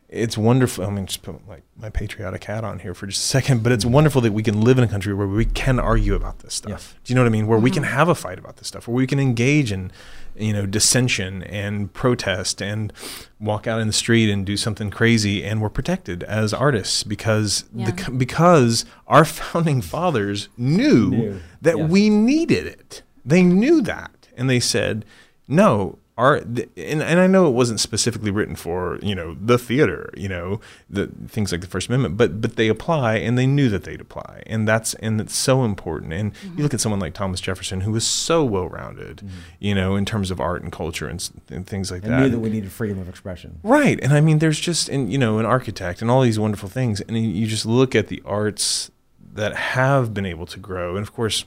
[0.09, 0.85] it's wonderful.
[0.85, 3.73] I mean, just put like my patriotic hat on here for just a second, but
[3.73, 6.55] it's wonderful that we can live in a country where we can argue about this
[6.55, 6.71] stuff.
[6.71, 6.95] Yes.
[7.05, 7.47] Do you know what I mean?
[7.47, 7.95] Where we can mm-hmm.
[7.95, 9.91] have a fight about this stuff, where we can engage in,
[10.37, 12.93] you know, dissension and protest and
[13.41, 17.65] walk out in the street and do something crazy, and we're protected as artists because
[17.75, 17.91] Yeah.
[17.91, 21.91] the because our founding fathers knew, Knew, that yes.
[21.91, 23.03] we needed it.
[23.25, 25.05] They knew that, and they said,
[25.49, 29.59] "No, our." th- And, and I know it wasn't specifically written for you know the
[29.59, 33.47] theater, you know, the things like the First Amendment, but but they apply, and they
[33.47, 36.13] knew that they'd apply, and that's and it's so important.
[36.13, 39.29] And you look at someone like Thomas Jefferson, who was so well rounded, mm-hmm.
[39.59, 42.21] you know, in terms of art and culture and, and things like and that.
[42.21, 43.61] knew that we needed freedom of expression.
[43.63, 43.99] Right.
[44.03, 47.01] And I mean, there's just, and you know, an architect and all these wonderful things.
[47.01, 48.91] And you just look at the arts
[49.33, 50.97] that have been able to grow.
[50.97, 51.45] And of course,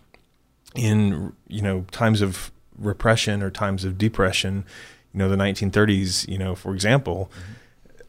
[0.75, 4.65] in, you know, times of repression or times of depression,
[5.13, 7.31] you know, the 1930s, you know, for example,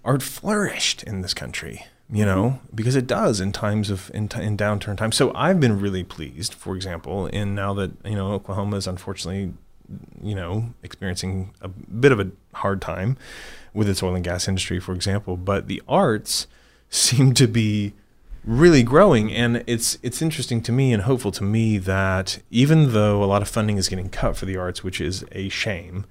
[0.05, 4.43] art flourished in this country, you know, because it does in times of, in, t-
[4.43, 5.17] in downturn times.
[5.17, 9.53] So I've been really pleased, for example, in now that, you know, Oklahoma is unfortunately
[10.23, 13.17] you know, experiencing a bit of a hard time
[13.73, 15.37] with its oil and gas industry, for example.
[15.37, 16.47] But the arts
[16.91, 17.95] seem to be
[18.49, 23.23] really growing, and it's it's interesting to me and hopeful to me that even though
[23.23, 26.07] a lot of funding is getting cut for the arts, which is a shame.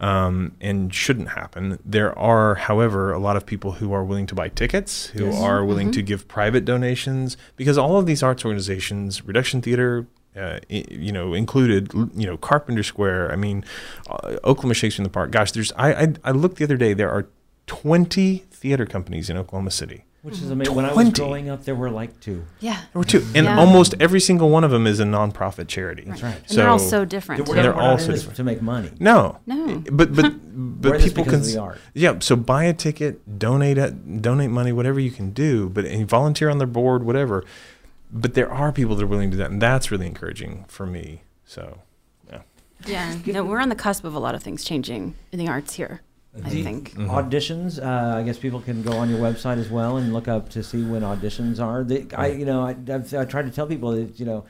[0.00, 1.78] Um, and shouldn't happen.
[1.84, 5.40] There are, however, a lot of people who are willing to buy tickets, who Yes.
[5.40, 10.58] are willing to give private donations, because all of these arts organizations, Reduxion Theater, uh,
[10.68, 13.30] you know, included, you know, Carpenter Square.
[13.30, 13.64] I mean,
[14.10, 15.30] uh, Oklahoma Shakespeare in the Park.
[15.30, 15.70] Gosh, there's.
[15.76, 16.92] I, I I looked the other day.
[16.92, 17.28] There are
[17.68, 20.04] 20 theater companies in Oklahoma City.
[20.24, 20.74] Which is amazing.
[20.74, 21.10] When I was 20.
[21.12, 22.44] growing up, there were like two.
[22.58, 22.76] Yeah.
[22.92, 23.58] There were two, and Yeah.
[23.58, 26.04] almost every single one of them is a nonprofit charity.
[26.06, 26.36] That's right.
[26.48, 27.46] And they're all So- so different.
[27.46, 27.56] We're.
[27.56, 28.36] They're all so different.
[28.36, 28.90] to make money.
[28.98, 29.82] No, No.
[29.92, 31.40] but but We're but people can.
[31.58, 31.78] of.
[31.92, 36.08] Yeah, so buy a ticket, donate it, donate money, whatever you can do, but and
[36.08, 37.44] volunteer on their board, whatever.
[38.10, 40.86] But there are people that are willing to do that, and that's really encouraging for
[40.86, 41.22] me.
[41.44, 41.80] So,
[42.30, 42.38] yeah.
[42.86, 43.14] Yeah.
[43.26, 46.00] No, we're on the cusp of a lot of things changing in the arts here.
[46.42, 46.94] I Do you- think.
[46.94, 47.08] Mhm.
[47.08, 47.78] Auditions.
[47.84, 50.62] Uh, I guess people can go on your website as well and look up to
[50.62, 51.84] see when auditions are.
[51.84, 54.44] They, I, you know, I, I've, I try to tell people that you know,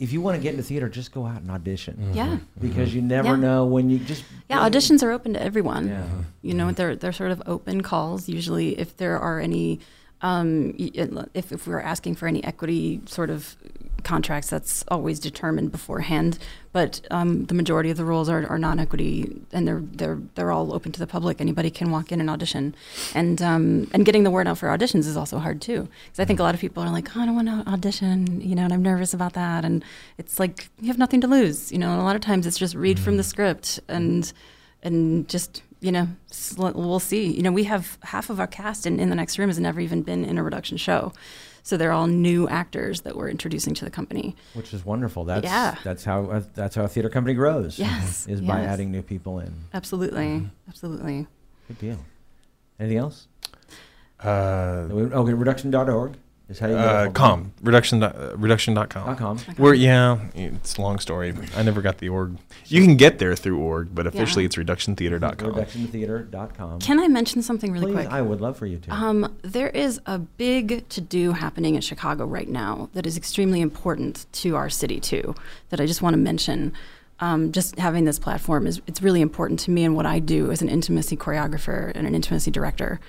[0.00, 2.12] if you want to get into theater, just go out and audition mm-hmm.
[2.14, 2.26] Yeah.
[2.26, 2.66] Mm-hmm.
[2.68, 3.36] because you never Yeah.
[3.36, 4.24] know when you just.
[4.50, 5.88] Yeah, auditions are open to everyone.
[5.88, 6.04] Yeah.
[6.42, 8.28] You know, they're they're sort of open calls.
[8.28, 9.78] Usually, if there are any,
[10.22, 13.56] um, if if we're asking for any equity sort of
[14.04, 16.38] contracts, that's always determined beforehand.
[16.72, 20.74] But um, the majority of the roles are, are non-equity, and they're they're they're all
[20.74, 21.40] open to the public.
[21.40, 22.74] Anybody can walk in and audition,
[23.14, 25.88] and um, and getting the word out for auditions is also hard too.
[26.06, 28.40] Because I think a lot of people are like, oh, I don't want to audition,
[28.40, 29.64] you know, and I'm nervous about that.
[29.64, 29.84] And
[30.18, 31.92] it's like you have nothing to lose, you know.
[31.92, 34.32] And a lot of times it's just read from the script and
[34.82, 36.08] and just you know
[36.58, 39.48] we'll see you know we have half of our cast in, in the next room
[39.48, 41.12] has never even been in a reduxion show
[41.62, 45.24] so they're all new actors that we're introducing to the company Which is wonderful.
[45.24, 45.76] That's Yeah.
[45.84, 47.78] that's how uh, that's how a theater company grows.
[47.78, 49.52] Yes, is by adding new people in.
[49.74, 51.26] absolutely absolutely
[51.68, 51.98] Good deal.
[52.80, 53.28] Anything else?
[54.20, 56.16] Uh, Okay, reduxion.org
[56.48, 58.40] is how you uh, com reduxion dot- uh, them.
[58.40, 59.06] reduxion.com.
[59.06, 59.38] Dot com.
[59.58, 61.34] We're yeah, it's a long story.
[61.56, 62.36] I never got the org.
[62.66, 64.46] You can get there through org, but officially Yeah.
[64.46, 65.52] it's reduxiontheater.com.
[65.52, 66.80] Reduxiontheater.com.
[66.80, 68.92] can i mention something really Please, quick I would love for you to.
[68.92, 73.60] Um, there is a big to do happening in Chicago right now that is extremely
[73.60, 75.34] important to our city too.
[75.70, 76.72] That I just want to mention.
[77.20, 80.52] Um, just having this platform is it's really important to me and what I do
[80.52, 83.00] as an intimacy choreographer and an intimacy director.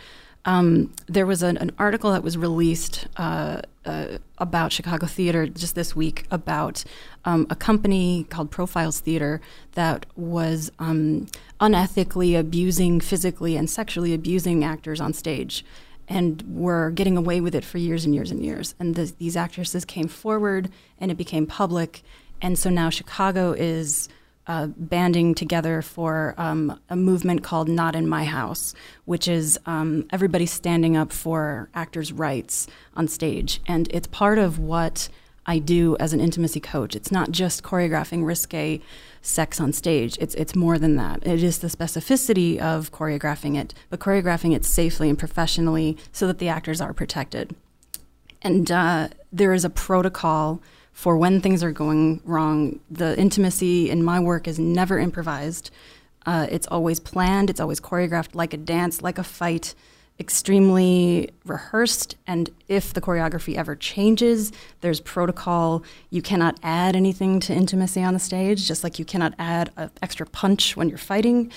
[0.46, 5.76] Um, there was an, an article that was released uh, uh, about Chicago theater just
[5.76, 6.84] this week about
[7.26, 9.42] um, a company called Profiles Theater
[9.74, 11.28] that was um,
[11.60, 15.66] unethically abusing, physically and sexually abusing actors on stage.
[16.10, 18.74] and were getting away with it for years and years and years.
[18.80, 20.70] And the, these actresses came forward,
[21.00, 22.02] and it became public.
[22.42, 24.10] And so now Chicago is
[24.48, 28.74] uh, banding together for um, a movement called Not in My House,
[29.06, 33.62] which is um, everybody standing up for actors' rights on stage.
[33.68, 35.10] And it's part of what
[35.46, 36.96] I do as an intimacy coach.
[36.96, 38.82] It's not just choreographing risque
[39.22, 40.18] sex on stage.
[40.20, 41.26] It's it's more than that.
[41.26, 46.38] It is the specificity of choreographing it, but choreographing it safely and professionally so that
[46.38, 47.56] the actors are protected.
[48.42, 50.62] And uh, there is a protocol
[50.92, 52.80] for when things are going wrong.
[52.90, 55.72] The intimacy in my work is never improvised.
[56.26, 57.50] Uh, it's always planned.
[57.50, 59.76] It's always choreographed like a dance, like a fight
[60.20, 67.54] extremely rehearsed and if the choreography ever changes there's protocol you cannot add anything to
[67.54, 71.50] intimacy on the stage just like you cannot add an extra punch when you're fighting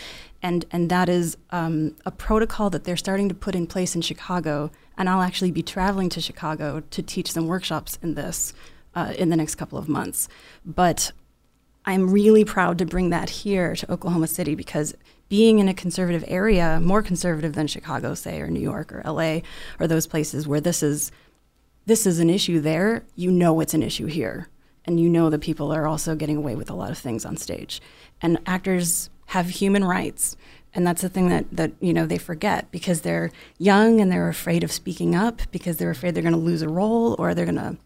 [0.44, 4.00] and and that is um, a protocol that they're starting to put in place in
[4.00, 8.54] chicago and i'll actually be traveling to chicago to teach some workshops in this
[8.94, 10.28] uh, in the next couple of months
[10.64, 11.12] but
[11.84, 14.94] i'm really proud to bring that here to oklahoma city because
[15.32, 19.40] being in a conservative area, more conservative than Chicago, say, or New York or LA,
[19.80, 21.10] or those places where this is
[21.86, 24.48] this is an issue there, you know it's an issue here.
[24.84, 27.38] And you know that people are also getting away with a lot of things on
[27.38, 27.80] stage.
[28.20, 30.36] And actors have human rights.
[30.74, 34.28] And that's the thing that, that you know they forget because they're young and they're
[34.28, 37.46] afraid of speaking up because they're afraid they're going to lose a role or they're
[37.46, 37.78] going to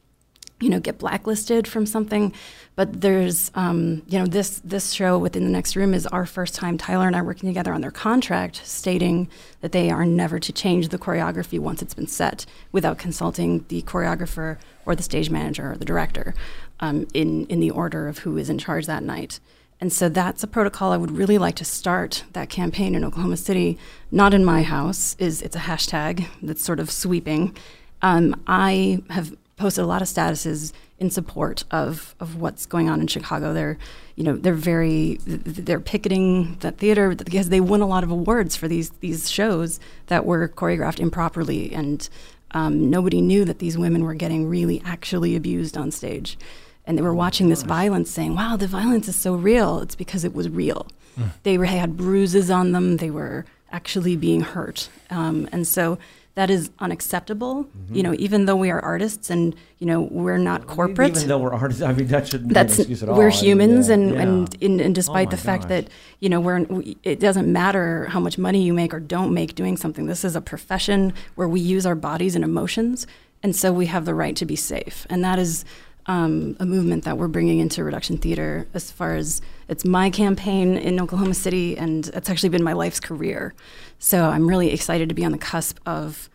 [0.61, 2.33] you know get blacklisted from something
[2.77, 6.55] but there's um, you know this this show within the next room is our first
[6.55, 9.29] time tyler and i working together on their contract stating
[9.61, 13.83] that they are never to change the choreography once it's been set without consulting the
[13.83, 16.35] choreographer or the stage manager or the director
[16.81, 19.41] um, in in the order of who is in charge that night
[19.79, 23.37] and so that's a protocol I would really like to start that campaign in Oklahoma
[23.37, 23.79] City.
[24.11, 27.55] Not in my house is it's a hashtag that's sort of sweeping.
[28.01, 33.01] Um, I have posted a lot of statuses in support of, of what's going on
[33.01, 33.55] in Chicago.
[33.55, 33.79] They're,
[34.15, 38.55] you know, they're very they're picketing the theater because they won a lot of awards
[38.55, 42.09] for these these shows that were choreographed improperly, and
[42.53, 46.39] um, nobody knew that these women were getting really actually abused on stage,
[46.87, 50.25] and they were watching this violence, saying, "Wow, the violence is so real." It's because
[50.25, 50.87] it was real.
[51.19, 51.31] Mm.
[51.43, 52.99] They were, had bruises on them.
[52.99, 55.99] They were actually being hurt, um, and so
[56.37, 57.65] that is unacceptable.
[57.65, 57.95] Mm-hmm.
[57.95, 61.17] You know, even though we are artists and you know we're not corporate.
[61.17, 63.19] Even though we're artists, I mean that shouldn't That's, be an excuse at all.
[63.19, 64.21] We're humans, I mean, yeah.
[64.21, 64.67] and, yeah.
[64.67, 65.69] and, and despite oh the fact gosh.
[65.71, 65.89] that
[66.21, 69.55] you know we're we, it doesn't matter how much money you make or don't make
[69.55, 70.07] doing something.
[70.07, 73.07] This is a profession where we use our bodies and emotions,
[73.43, 75.65] and so we have the right to be safe, and that is.
[76.09, 80.77] Um, a movement that we're bringing into reduxion theater as far as it's my campaign
[80.77, 83.55] in Oklahoma City, and it's actually been my life's career.
[83.99, 86.31] So I'm really excited to be on the cusp of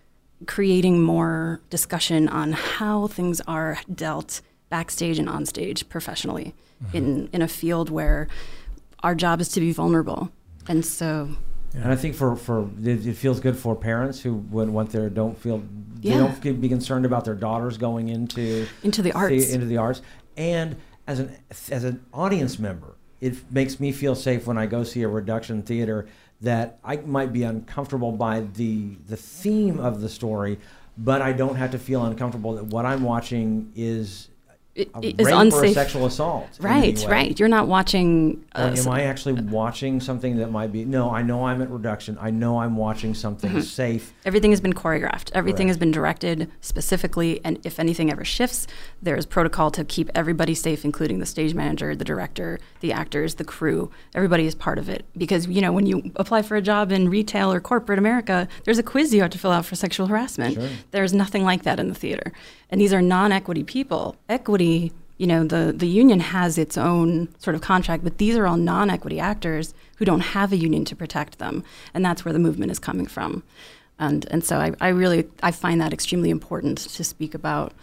[0.47, 6.53] creating more discussion on how things are dealt backstage and onstage professionally
[6.83, 6.97] mm-hmm.
[6.97, 8.27] in, in a field where
[9.03, 10.31] our job is to be vulnerable.
[10.67, 11.29] And so.
[11.73, 11.83] Yeah.
[11.83, 15.09] And I think for, for it, it, feels good for parents who would want their
[15.09, 15.63] don't feel
[16.01, 16.15] yeah.
[16.15, 19.77] they don't be concerned about their daughters going into into the arts the, into the
[19.77, 20.01] arts
[20.35, 20.75] and
[21.07, 21.37] as an
[21.69, 25.63] as an audience member it makes me feel safe when I go see a reduxion
[25.63, 26.07] theater
[26.41, 30.59] that I might be uncomfortable by the the theme of the story,
[30.97, 34.27] but I don't have to feel uncomfortable that what I'm watching is
[34.73, 35.73] it, a is unsafe.
[35.73, 36.47] sexual assault.
[36.61, 37.37] Right, right.
[37.37, 38.45] You're not watching.
[38.55, 40.85] Uh, am I actually watching something that might be?
[40.85, 42.17] No, I know I'm at reduxion.
[42.21, 43.61] I know I'm watching something mm-hmm.
[43.61, 44.13] safe.
[44.23, 45.29] Everything has been choreographed.
[45.33, 48.65] Everything has been directed specifically, and if anything ever shifts,
[49.01, 53.35] there is protocol to keep everybody safe, including the stage manager, the director, the actors,
[53.35, 53.91] the crew.
[54.15, 57.09] Everybody is part of it because you know when you apply for a job in
[57.09, 60.53] retail or corporate America, there's a quiz you have to fill out for sexual harassment.
[60.53, 60.69] Sure.
[60.91, 62.31] There's nothing like that in the theater,
[62.69, 64.15] and these are non-equity people.
[64.29, 68.35] Equity equity, you know, the, the union has its own sort of contract, but these
[68.37, 71.63] are all non equity actors who don't have a union to protect them.
[71.93, 73.43] And that's where the movement is coming from.
[73.99, 77.73] And, and so I, I really I find that extremely important to speak about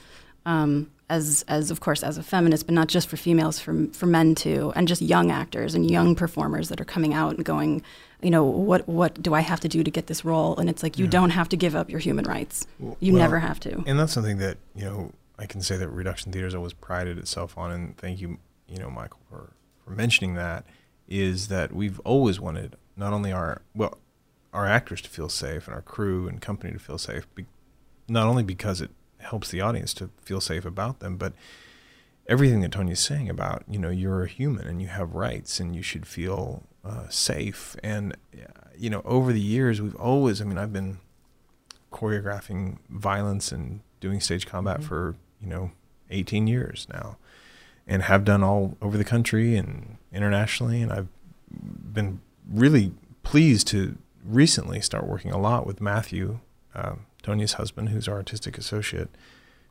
[0.46, 4.06] um, as, as of course as a feminist, but not just for females, for, for
[4.06, 7.82] men too, and just young actors and young performers that are coming out and going,
[8.20, 10.56] you know, what what do I have to do to get this role?
[10.56, 11.12] And it's like you yeah.
[11.12, 12.66] don't have to give up your human rights.
[12.98, 13.84] You well, never have to.
[13.86, 17.18] And that's something that you know I can say that Reduxion Theater has always prided
[17.18, 19.52] itself on, and thank you, you know, Michael, for,
[19.84, 20.64] for mentioning that,
[21.06, 23.98] is that we've always wanted not only our, well,
[24.52, 27.46] our actors to feel safe and our crew and company to feel safe, be,
[28.08, 31.32] not only because it helps the audience to feel safe about them, but
[32.26, 35.74] everything that Tonia's saying about, you know, you're a human and you have rights and
[35.76, 37.76] you should feel uh, safe.
[37.82, 38.16] And,
[38.76, 40.98] you know, over the years, we've always, I mean, I've been
[41.92, 44.84] choreographing violence and doing stage combat Mhm.
[44.84, 45.70] for you know
[46.10, 47.16] 18 years now,
[47.86, 50.82] and have done all over the country and internationally.
[50.82, 51.08] And I've
[51.50, 52.20] been
[52.50, 56.40] really pleased to recently start working a lot with Matthew,
[56.74, 59.08] um, Tonia's husband, who's our artistic associate.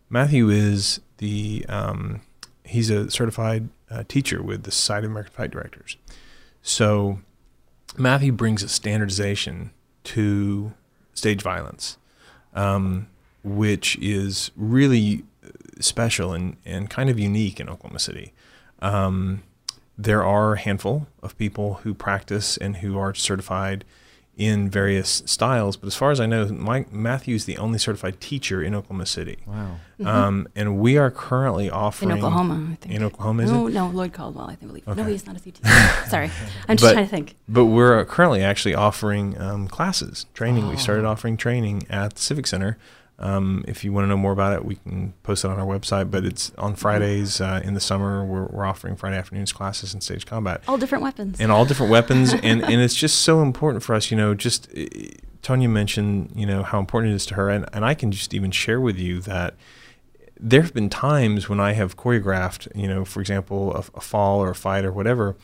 [0.09, 2.21] Matthew is the um,
[2.63, 5.97] he's a certified uh, teacher with the Society of American Fight Directors.
[6.61, 7.19] So
[7.97, 9.71] Matthew brings a standardization
[10.05, 10.73] to
[11.13, 11.97] stage violence,
[12.53, 13.07] um,
[13.43, 15.23] which is really
[15.81, 18.33] special and, and kind of unique in Oklahoma City.
[18.81, 19.43] Um,
[19.97, 23.83] there are a handful of people who practice and who are certified
[24.35, 28.61] in various styles, but as far as I know, Mike Matthew's the only certified teacher
[28.61, 29.39] in Oklahoma City.
[29.47, 29.77] Wow.
[29.99, 30.05] Mhm.
[30.05, 32.93] Um, and we are currently offering in Oklahoma, I think.
[32.93, 33.73] In Oklahoma, is no, it?
[33.73, 34.71] no, Lloyd Caldwell, I think.
[34.85, 34.95] Believe.
[34.95, 35.57] No, he's not a CT.
[36.11, 36.29] Sorry,
[36.69, 37.35] I'm just But- trying to think.
[37.49, 40.67] But we're currently actually offering um, classes, training.
[40.67, 40.77] We Oh.
[40.77, 42.77] started offering training at the Civic Center.
[43.19, 45.65] Um, if you want to know more about it, we can post it on our
[45.65, 46.11] website.
[46.11, 48.23] But it's on Fridays uh, in the summer.
[48.23, 51.39] We're, we're offering Friday afternoons classes in stage combat All different weapons.
[51.39, 52.33] and all different weapons.
[52.43, 54.69] and, and it's just so important for us, you know, just
[55.41, 57.49] Tonia mentioned, you know, how important it is to her.
[57.49, 59.55] And, and I can just even share with you that
[60.39, 64.39] there have been times when I have choreographed, you know, for example, a, a fall
[64.43, 65.35] or a fight or whatever.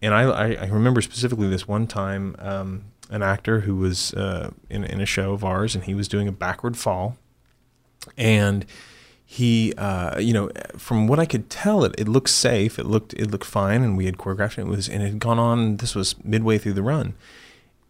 [0.00, 4.50] And I, I, I remember specifically this one time, um, an actor who was uh,
[4.68, 7.16] in, in a show of ours and he was doing a backward fall.
[8.16, 8.66] And
[9.32, 12.78] he, uh, you know, from what I could tell, it, it looked safe.
[12.78, 14.62] It looked it looked fine, and we had choreographed it.
[14.62, 15.78] It was and it had gone on.
[15.78, 17.14] This was midway through the run,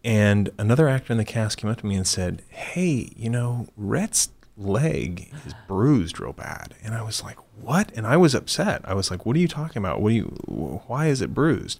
[0.05, 3.67] and another actor in the cast came up to me and said, "Hey, you know,
[3.75, 8.81] Rhett's leg is bruised real bad." And I was like, "What?" And I was upset.
[8.85, 9.99] I was like, "What are you talking about?
[9.99, 10.25] What do you?
[10.87, 11.77] Why is it bruised?"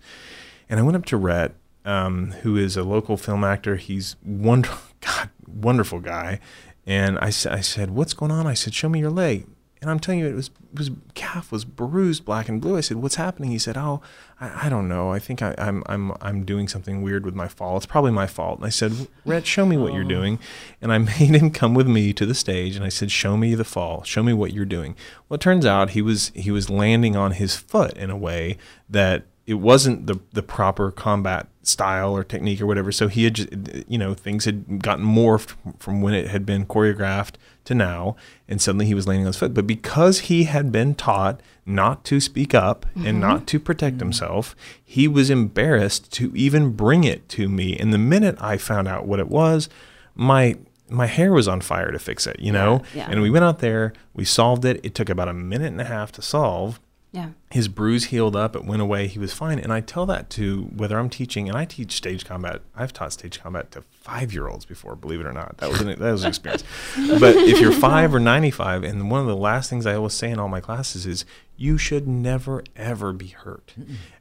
[0.69, 1.53] And I went up to Rhett,
[1.85, 3.75] um, who is a local film actor.
[3.75, 6.39] He's wonderful, God, wonderful guy.
[6.85, 7.29] And I, I
[7.61, 9.47] said, "What's going on?" I said, "Show me your leg."
[9.81, 12.77] And I'm telling you, it was it was calf was bruised, black and blue.
[12.77, 14.01] I said, "What's happening?" He said, "Oh,
[14.39, 15.11] I, I don't know.
[15.11, 17.77] I think I, I'm I'm I'm doing something weird with my fall.
[17.77, 20.39] It's probably my fault." And I said, "Rhett, show me what you're doing."
[20.81, 23.55] And I made him come with me to the stage, and I said, "Show me
[23.55, 24.03] the fall.
[24.03, 24.95] Show me what you're doing."
[25.27, 28.57] Well, it turns out he was he was landing on his foot in a way
[28.89, 32.91] that it wasn't the the proper combat style or technique or whatever.
[32.91, 33.49] So he had, just,
[33.87, 37.35] you know, things had gotten morphed from when it had been choreographed
[37.65, 38.15] to now,
[38.47, 39.53] and suddenly he was landing on his foot.
[39.53, 43.45] But because he had been taught not to speak up and not mm-hmm.
[43.45, 47.77] to protect himself, he was embarrassed to even bring it to me.
[47.77, 49.69] And the minute I found out what it was,
[50.15, 50.57] my
[50.89, 52.83] my hair was on fire to fix it, you know.
[52.93, 53.09] yeah.
[53.09, 54.79] And we went out there, we solved it.
[54.83, 56.79] It took about a minute and a half to solve
[57.13, 57.29] yeah.
[57.51, 60.63] his bruise healed up it went away he was fine and i tell that to
[60.75, 64.47] whether i'm teaching and i teach stage combat i've taught stage combat to five year
[64.47, 66.63] olds before believe it or not that was an, that was an experience
[67.19, 70.31] but if you're five or 95 and one of the last things i always say
[70.31, 71.23] in all my classes is
[71.55, 73.73] you should never ever be hurt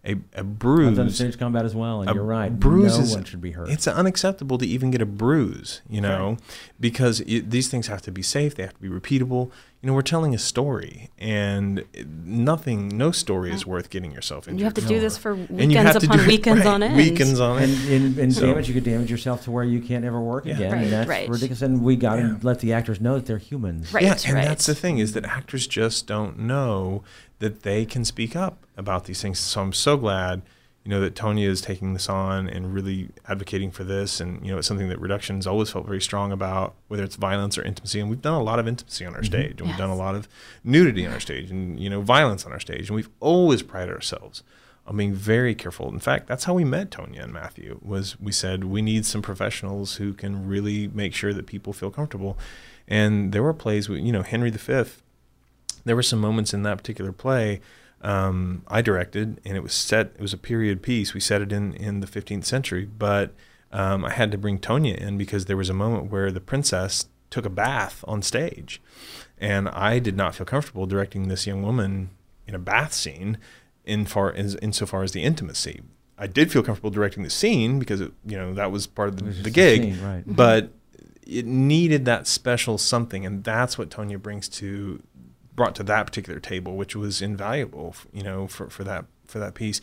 [0.04, 0.58] a, a I've
[0.96, 2.50] done stage combat as well, and a you're right.
[2.58, 3.68] bruise no is- one should be hurt.
[3.70, 6.36] it's unacceptable to even get a bruise, you know,
[6.80, 8.54] because it, these things have to be safe.
[8.54, 9.50] They have to be repeatable.
[9.80, 11.84] You know, we're telling a story, and
[12.24, 14.60] nothing, no story is worth getting yourself And injured.
[14.60, 16.60] you have to do this for And you weekends have to upon do it- weekends
[16.64, 16.96] right, on end.
[16.96, 17.90] Weekends on and, end.
[18.04, 20.54] and, and So- damage you could damage yourself to where you can't ever work Yeah.
[20.54, 21.28] again Right, and that's right.
[21.28, 22.36] ridiculous and we got to Yeah.
[22.42, 24.44] let the actors know that they're humans Right, yeah, and right.
[24.46, 27.02] that's the thing is that actors just don't know
[27.42, 29.40] that they can speak up about these things.
[29.40, 30.42] So I'm so glad,
[30.84, 34.20] you know, that Tonia is taking this on and really advocating for this.
[34.20, 37.58] And you know, it's something that Reduxion's always felt very strong about, whether it's violence
[37.58, 37.98] or intimacy.
[37.98, 39.26] And we've done a lot of intimacy on our mm-hmm.
[39.26, 40.28] stage, and we've done a lot of
[40.62, 42.88] nudity on our stage, and you know, violence on our stage.
[42.88, 44.44] And we've always prided ourselves
[44.86, 45.88] on being very careful.
[45.88, 47.80] In fact, that's how we met Tonia and Matthew.
[47.82, 51.90] Was we said we need some professionals who can really make sure that people feel
[51.90, 52.38] comfortable.
[52.86, 54.84] And there were plays, with, you know, Henry V
[55.84, 57.60] there were some moments in that particular play
[58.02, 60.12] um, I directed, and it was set.
[60.16, 61.14] It was a period piece.
[61.14, 63.32] We set it in in the 15th century, but
[63.70, 67.06] um, I had to bring Tonia in because there was a moment where the princess
[67.30, 68.82] took a bath on stage,
[69.38, 72.10] and I did not feel comfortable directing this young woman
[72.46, 73.38] in a bath scene,
[73.84, 75.80] in far as insofar as the intimacy.
[76.18, 79.16] I did feel comfortable directing the scene because it, you know that was part of
[79.16, 80.24] the, the gig, scene, right.
[80.26, 80.72] but
[81.24, 85.02] it needed that special something, and that's what Tonia brings to
[85.54, 89.54] brought to that particular table, which was invaluable, you know, for, for that for that
[89.54, 89.80] piece.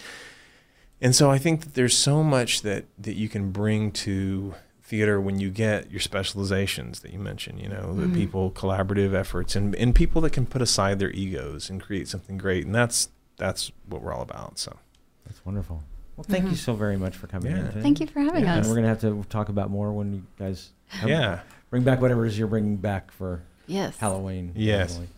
[1.01, 5.21] And so I think that there's so much that that you can bring to theater
[5.21, 8.13] when you get your specializations that you mentioned, you know, the Mhm.
[8.15, 12.37] people collaborative efforts and, and people that can put aside their egos and create something
[12.37, 12.65] great.
[12.65, 14.57] And that's that's what we're all about.
[14.59, 14.77] So
[15.25, 15.83] that's wonderful
[16.17, 16.57] well thank you Mhm.
[16.57, 17.59] so very much for coming Yeah.
[17.59, 17.81] in today.
[17.81, 18.53] Thank you for having Yeah.
[18.55, 18.67] and us.
[18.67, 21.39] we're gonna have to talk about more when you guys have yeah.
[21.69, 23.95] Bring back whatever it is you're bringing back for Yes.
[23.97, 24.51] Halloween.
[24.55, 24.93] Yes.
[24.97, 25.09] probably.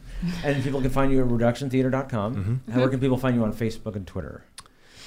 [0.43, 2.35] And people can find you at reduxiontheater.com.
[2.35, 2.59] Mhm.
[2.73, 4.43] And where can people find you on Facebook and Twitter?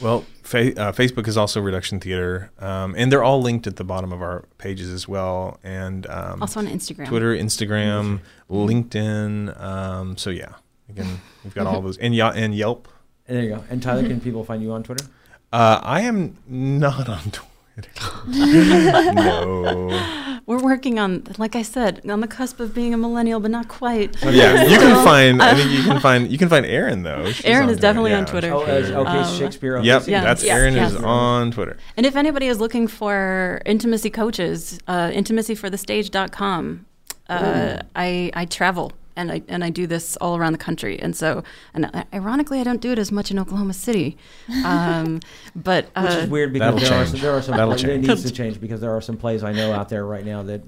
[0.01, 3.85] Well, fa- uh, Facebook is also Reduxion Theater, um, and they're all linked at the
[3.85, 5.61] bottom of our pages as well.
[5.63, 7.07] And um, Also on Instagram.
[7.07, 8.19] Twitter, Instagram,
[8.51, 9.61] LinkedIn.
[9.61, 10.55] Um, so yeah,
[10.89, 12.89] again, we've got all those, and, Ye- and Yelp.
[13.29, 13.65] And there you go.
[13.71, 15.07] And Tyler, can people find you on Twitter?
[15.53, 17.49] Uh, I am not on Twitter.
[18.27, 20.41] no.
[20.47, 23.69] We're working on, like I said, on the cusp of being a millennial, but not
[23.69, 24.15] quite.
[24.23, 25.43] Yeah, you can find.
[25.43, 26.31] I uh, think you can find.
[26.31, 27.33] You can find Erin though.
[27.33, 28.53] She's Erin is definitely on Twitter.
[28.53, 29.81] Oh, uh, okay, Um, Shakespeare.
[29.81, 30.07] Yep.
[30.07, 30.23] Yeah.
[30.23, 30.93] that's Yes, Erin yes.
[30.93, 31.79] is on Twitter.
[31.97, 36.87] And if anybody is looking for intimacy coaches, uh, intimacyforthestage.com.
[37.27, 41.17] Uh, I I travel and I and I do this all around the country, and
[41.17, 41.43] so
[41.73, 44.17] and uh, ironically, I don't do it as much in Oklahoma City,
[44.65, 45.21] um,
[45.55, 47.99] but uh, Which is weird because there are, some, there are some That'll plays, it
[47.99, 50.63] needs to change because there are some plays I know out there right now that,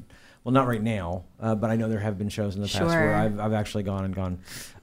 [0.44, 2.78] well, not right now, uh, but I know there have been shows in the past
[2.78, 2.88] Sure.
[2.88, 4.38] where I've, I've actually gone and gone.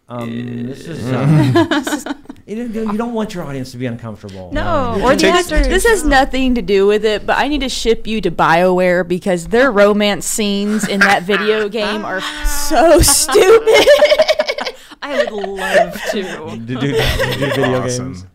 [0.10, 1.06] Um, this is.
[1.12, 2.14] Uh,
[2.58, 4.50] you, don't, you don't want your audience to be uncomfortable.
[4.54, 5.68] No, Um, or the takes- actors.
[5.68, 9.08] This has nothing to do with it, but I need to ship you to BioWare
[9.08, 13.86] because their romance scenes in that video game are so stupid.
[15.14, 16.22] I would love to.
[16.52, 16.92] to do, do
[17.38, 18.14] video Awesome.
[18.14, 18.26] games.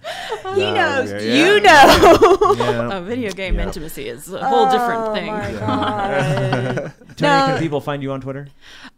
[0.54, 1.10] he Uh, knows.
[1.12, 2.54] yeah, You know.
[2.58, 2.92] Yeah.
[2.98, 3.64] A video game Yeah.
[3.66, 5.28] intimacy is a whole different thing.
[5.30, 6.92] Oh my god.
[7.16, 7.46] Tonia, No.
[7.52, 8.48] can people find you on Twitter?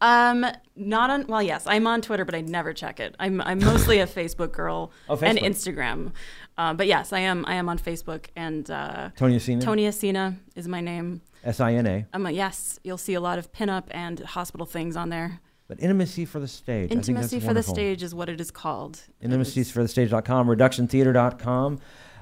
[0.01, 1.27] Um, not on.
[1.27, 3.15] Well, yes, I'm on Twitter, but I never check it.
[3.19, 6.13] I'm I'm mostly a Facebook girl Oh, and Instagram.
[6.59, 9.63] Uh, but yes, I am I am on Facebook and uh, Tonia Sina?
[9.65, 11.23] Tonia Sina is my name.
[11.45, 12.07] S I N A.
[12.13, 15.41] Um, yes, you'll see a lot of pinup and hospital things on there.
[15.71, 16.87] But Intimacy for the Stage.
[16.87, 19.05] I think Intimacy that's for the stage is what it is called.
[19.23, 21.79] IntimaciesForTheStage.com, Reduxiontheater.com.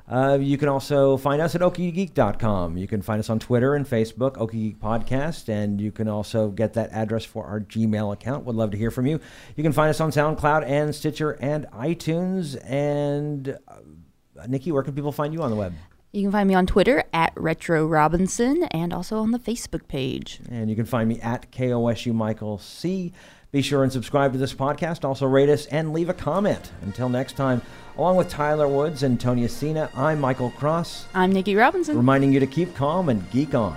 [0.07, 2.77] Uh, you can also find us at OkieGeek.com.
[2.77, 6.51] You can find us on Twitter and Facebook, Okie Geek Podcast, and you can also
[6.51, 8.45] get that address for our Gmail account.
[8.45, 9.19] Would love to hear from you.
[9.57, 12.63] You can find us on SoundCloud and Stitcher and iTunes.
[12.71, 15.73] And uh, Nikki, where can people find you on the web?
[16.13, 20.41] You can find me on Twitter at Retro Robinson and also on the Facebook page.
[20.51, 23.13] And you can find me at KOSU Michael C.
[23.51, 25.07] Be sure and subscribe to this podcast.
[25.07, 26.71] Also, rate us and leave a comment.
[26.83, 27.63] Until next time,
[27.97, 31.07] along with Tyler Woods and Tonia Sina, I'm Michael Cross.
[31.15, 31.97] I'm Nikki Robinson.
[31.97, 33.75] reminding you to keep calm and geek on.